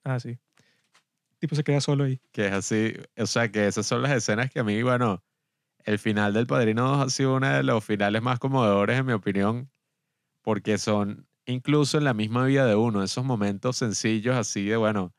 [0.04, 0.38] Ah, sí.
[1.38, 2.20] Tipo se queda solo ahí.
[2.32, 5.24] que es así, o sea, que esas son las escenas que a mí, bueno,
[5.84, 9.12] el final del Padrino 2 ha sido uno de los finales más conmovedores, en mi
[9.12, 9.70] opinión,
[10.42, 15.14] porque son incluso en la misma vida de uno, esos momentos sencillos así de, bueno,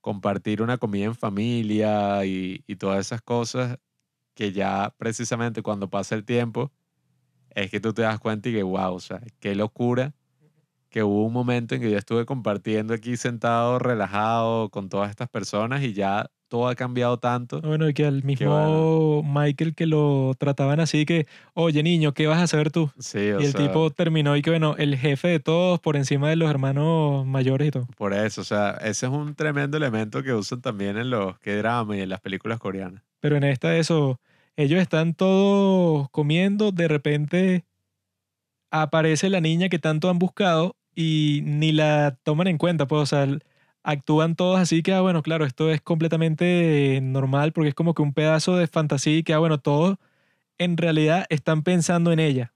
[0.00, 3.78] compartir una comida en familia y, y todas esas cosas
[4.34, 6.72] que ya precisamente cuando pasa el tiempo
[7.50, 10.14] es que tú te das cuenta y que, wow, o sea, qué locura
[10.96, 15.28] que hubo un momento en que yo estuve compartiendo aquí sentado, relajado con todas estas
[15.28, 17.60] personas y ya todo ha cambiado tanto.
[17.60, 22.38] Bueno, y que al mismo Michael que lo trataban así que, oye niño, ¿qué vas
[22.38, 22.90] a hacer tú?
[22.98, 25.96] Sí, Y o el sea, tipo terminó y que, bueno, el jefe de todos por
[25.96, 27.86] encima de los hermanos mayores y todo.
[27.98, 31.56] por eso, o sea, ese es un tremendo elemento que usan también en los que
[31.56, 33.02] drama y en las películas coreanas.
[33.20, 34.18] Pero en esta eso,
[34.56, 37.66] ellos están todos comiendo, de repente
[38.70, 43.06] aparece la niña que tanto han buscado y ni la toman en cuenta, pues, o
[43.06, 43.28] sea,
[43.84, 48.02] actúan todos así que, ah, bueno, claro, esto es completamente normal porque es como que
[48.02, 49.98] un pedazo de fantasía y que, ah, bueno, todos
[50.58, 52.52] en realidad están pensando en ella.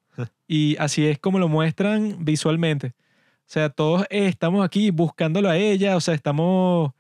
[0.49, 2.89] Y así es como lo muestran visualmente.
[2.89, 6.93] O sea, todos eh, estamos aquí buscándolo a ella, o sea, estamos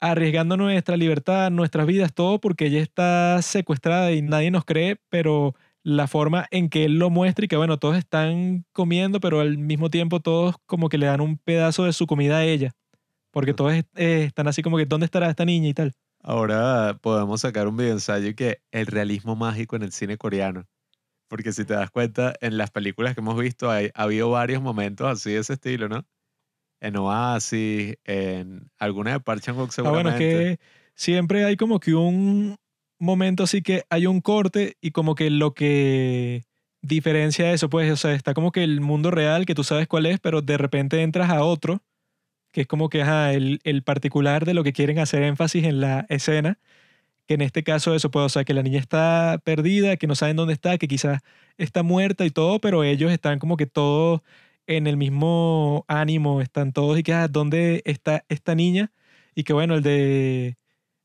[0.00, 5.54] arriesgando nuestra libertad, nuestras vidas, todo porque ella está secuestrada y nadie nos cree, pero
[5.86, 9.56] la forma en que él lo muestra y que bueno, todos están comiendo, pero al
[9.56, 12.72] mismo tiempo todos como que le dan un pedazo de su comida a ella,
[13.30, 15.92] porque todos eh, están así como que, ¿dónde estará esta niña y tal?
[16.24, 20.64] Ahora podemos sacar un video ensayo que el realismo mágico en el cine coreano.
[21.28, 24.60] Porque si te das cuenta, en las películas que hemos visto hay, ha habido varios
[24.60, 26.04] momentos así de ese estilo, ¿no?
[26.80, 30.58] En Oasis, en alguna de Park Chan-wook Ah, bueno, es que
[30.96, 32.56] siempre hay como que un
[32.98, 36.44] momento así que hay un corte y como que lo que
[36.82, 40.06] diferencia eso, pues, o sea, está como que el mundo real, que tú sabes cuál
[40.06, 41.82] es, pero de repente entras a otro,
[42.52, 45.80] que es como que ajá, el, el particular de lo que quieren hacer énfasis en
[45.80, 46.58] la escena,
[47.26, 50.14] que en este caso eso, pues, o sea, que la niña está perdida, que no
[50.14, 51.22] saben dónde está, que quizás
[51.58, 54.22] está muerta y todo, pero ellos están como que todos
[54.66, 58.92] en el mismo ánimo, están todos y que, ah, ¿dónde está esta niña?
[59.34, 60.56] Y que bueno, el de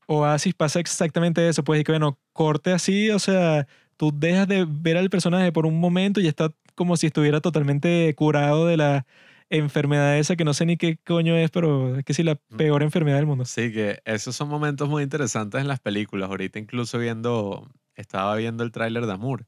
[0.08, 4.66] Oasis pasa exactamente eso, pues, y que bueno, corte así, o sea, tú dejas de
[4.68, 9.06] ver al personaje por un momento y está como si estuviera totalmente curado de la
[9.49, 12.84] enfermedad esa que no sé ni qué coño es, pero es que sí, la peor
[12.84, 13.45] enfermedad del mundo.
[13.45, 16.30] Sí, que esos son momentos muy interesantes en las películas.
[16.30, 19.45] Ahorita incluso viendo, estaba viendo el tráiler de Amour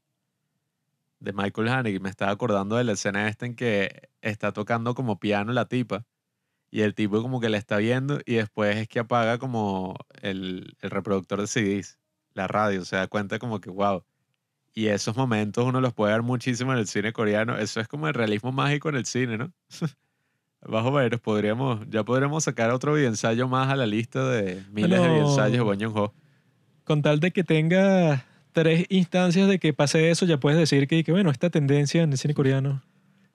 [1.20, 4.94] de Michael Haneke y me estaba acordando de la escena esta en que está tocando
[4.94, 6.04] como piano la tipa
[6.74, 10.76] y el tipo como que la está viendo y después es que apaga como el,
[10.80, 12.00] el reproductor de CDs
[12.34, 14.02] la radio, se da cuenta como que, wow.
[14.72, 17.56] Y esos momentos uno los puede ver muchísimo en el cine coreano.
[17.56, 19.52] Eso es como el realismo mágico en el cine, ¿no?
[20.62, 25.08] Bajo ver, podríamos, ya podremos sacar otro ensayo más a la lista de miles de
[25.08, 25.28] Bueno.
[25.28, 26.10] ensayos de Bong.
[26.82, 31.04] Con tal de que tenga tres instancias de que pase eso, ya puedes decir que,
[31.04, 32.82] que bueno, esta tendencia en el cine coreano.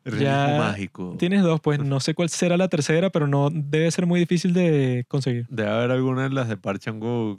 [0.09, 1.15] Realismo Ya mágico.
[1.17, 4.53] Tienes dos, pues no sé cuál será la tercera, pero no debe ser muy difícil
[4.53, 5.47] de conseguir.
[5.49, 6.57] Debe haber alguna en las de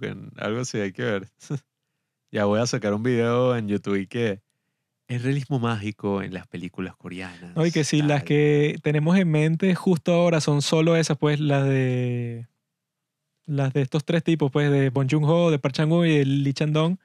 [0.02, 1.28] en algo así hay que ver.
[2.32, 4.40] ya voy a sacar un video en YouTube y que
[5.10, 7.56] el realismo mágico en las películas coreanas.
[7.56, 8.24] No, y que las tal.
[8.24, 12.46] que tenemos en mente justo ahora son solo esas, pues las de
[13.44, 16.52] las de estos tres tipos, pues de Bong Joon-ho, de Park Chan-wook y de Lee
[16.52, 16.98] Chan-dong,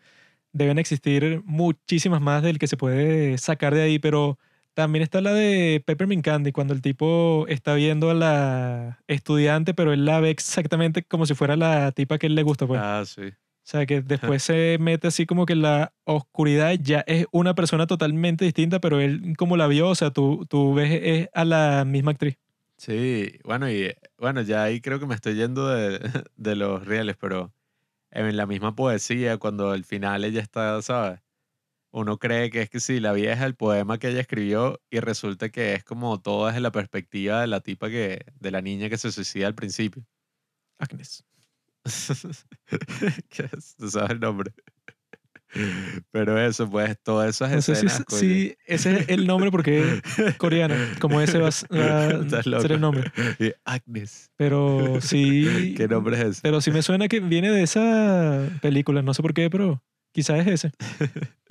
[0.53, 4.38] deben existir muchísimas más del que se puede sacar de ahí, pero
[4.76, 9.94] también está la de Peppermint Candy, cuando el tipo está viendo a la estudiante, pero
[9.94, 12.82] él la ve exactamente como si fuera la tipa que él le gusta, pues.
[12.84, 13.22] Ah, sí.
[13.24, 17.56] O sea, que después se mete así como que en la oscuridad ya es una
[17.56, 21.46] persona totalmente distinta, pero él como la vio, o sea, tú, tú ves es a
[21.46, 22.38] la misma actriz.
[22.78, 26.00] Sí, bueno, y bueno, ya ahí creo que me estoy yendo de,
[26.36, 27.54] de los reales, pero
[28.12, 31.22] en la misma poesía, cuando al final ella está, ¿sabes?
[31.96, 35.48] Uno cree que es que sí, la vieja, el poema que ella escribió, y resulta
[35.48, 38.98] que es como todo desde la perspectiva de la tipa que, de la niña que
[38.98, 40.06] se suicida al principio.
[40.78, 41.24] Agnes.
[43.30, 43.78] ¿Qué es?
[43.78, 44.52] ¿Tú sabes el nombre?
[46.12, 48.04] Pero eso, pues, todas esas No sé escenas.
[48.10, 53.10] si ese es el nombre porque es coreano, como ese va, a ser el nombre.
[53.39, 54.32] Y Agnes.
[54.36, 56.41] Pero sí, ¿Qué nombre es ese?
[56.43, 59.82] pero sí me suena que viene de esa película, no sé por qué, pero
[60.12, 60.72] quizás es ese.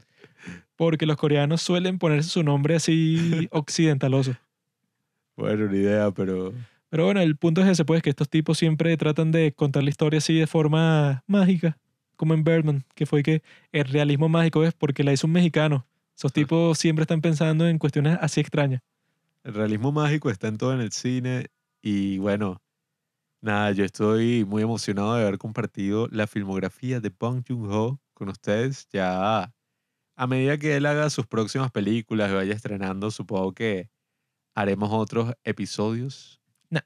[0.77, 4.35] Porque los coreanos suelen ponerse su nombre así occidentaloso.
[5.37, 6.53] Bueno, una idea, pero.
[6.91, 9.91] Pero bueno, el punto es ese, pues, que estos tipos siempre tratan de contar la
[9.91, 11.77] historia así de forma mágica,
[12.16, 15.87] como en Birdman, que fue que el realismo mágico es porque la hizo un mexicano.
[16.16, 16.43] Esos Sí.
[16.43, 18.81] tipos siempre están pensando en cuestiones así extrañas.
[19.43, 21.49] El realismo mágico está en todo en el cine
[21.83, 22.62] y bueno,
[23.43, 28.89] nada, yo estoy muy emocionado de haber compartido la filmografía de Bong Joon-ho con ustedes.
[28.93, 29.53] Ya
[30.16, 33.90] a medida que él haga sus próximas películas y vaya estrenando, supongo que
[34.54, 36.40] haremos otros episodios.
[36.70, 36.80] No.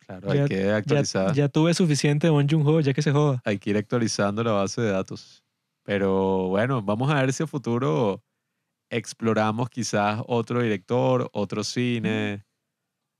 [0.00, 3.40] Claro, Ya- hay que actualizar, ya tuve suficiente de Bong Joon-ho, ya que se joda.
[3.44, 5.44] hay que ir actualizando la base de datos.
[5.84, 8.22] Pero bueno, vamos a ver si a futuro
[8.90, 12.44] exploramos quizás otro director, otro cine.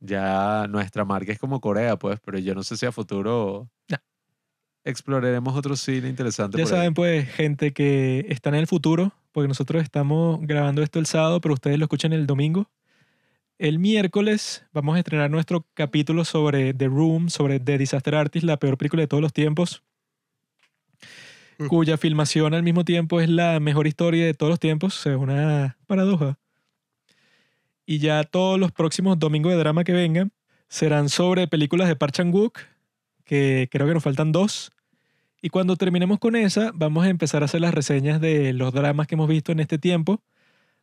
[0.01, 3.99] Ya nuestra marca es como Corea, pues, pero yo no sé si a futuro No.
[4.85, 6.59] Exploraremos otro cine interesante.
[6.59, 6.79] Ya por ahí.
[6.79, 11.41] saben, pues, gente que está en el futuro, porque nosotros estamos grabando esto el sábado,
[11.41, 12.71] pero ustedes lo escuchan el domingo.
[13.59, 18.57] El miércoles vamos a estrenar nuestro capítulo sobre The Room, sobre The Disaster Artist, la
[18.59, 19.83] peor película de todos los tiempos,
[21.59, 21.67] Mm.
[21.69, 24.99] cuya filmación al mismo tiempo es la mejor historia de todos los tiempos.
[24.99, 26.39] O sea, es una paradoja.
[27.85, 30.33] Y ya todos los próximos domingos de drama que vengan
[30.69, 32.59] serán sobre películas de Park Chan-wook,
[33.25, 34.73] que creo que nos faltan dos.
[35.41, 39.07] Y cuando terminemos con esa, vamos a empezar a hacer las reseñas de los dramas
[39.07, 40.23] que hemos visto en este tiempo,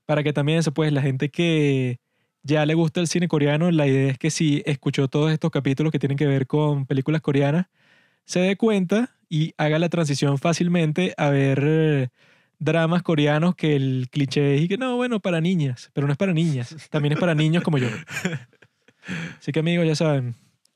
[0.06, 2.00] para que también pues, la gente que
[2.44, 5.92] ya le gusta el cine coreano, la idea es que si escuchó todos estos capítulos
[5.92, 7.68] que tienen que ver con películas coreanas,
[8.26, 12.08] se dé cuenta y haga la transición fácilmente a ver eh,
[12.60, 16.18] dramas coreanos que el cliché es y que no, bueno, para niñas, pero no es
[16.18, 17.88] para niñas, también es para niños como yo.
[19.40, 20.36] Así que amigos, ya saben,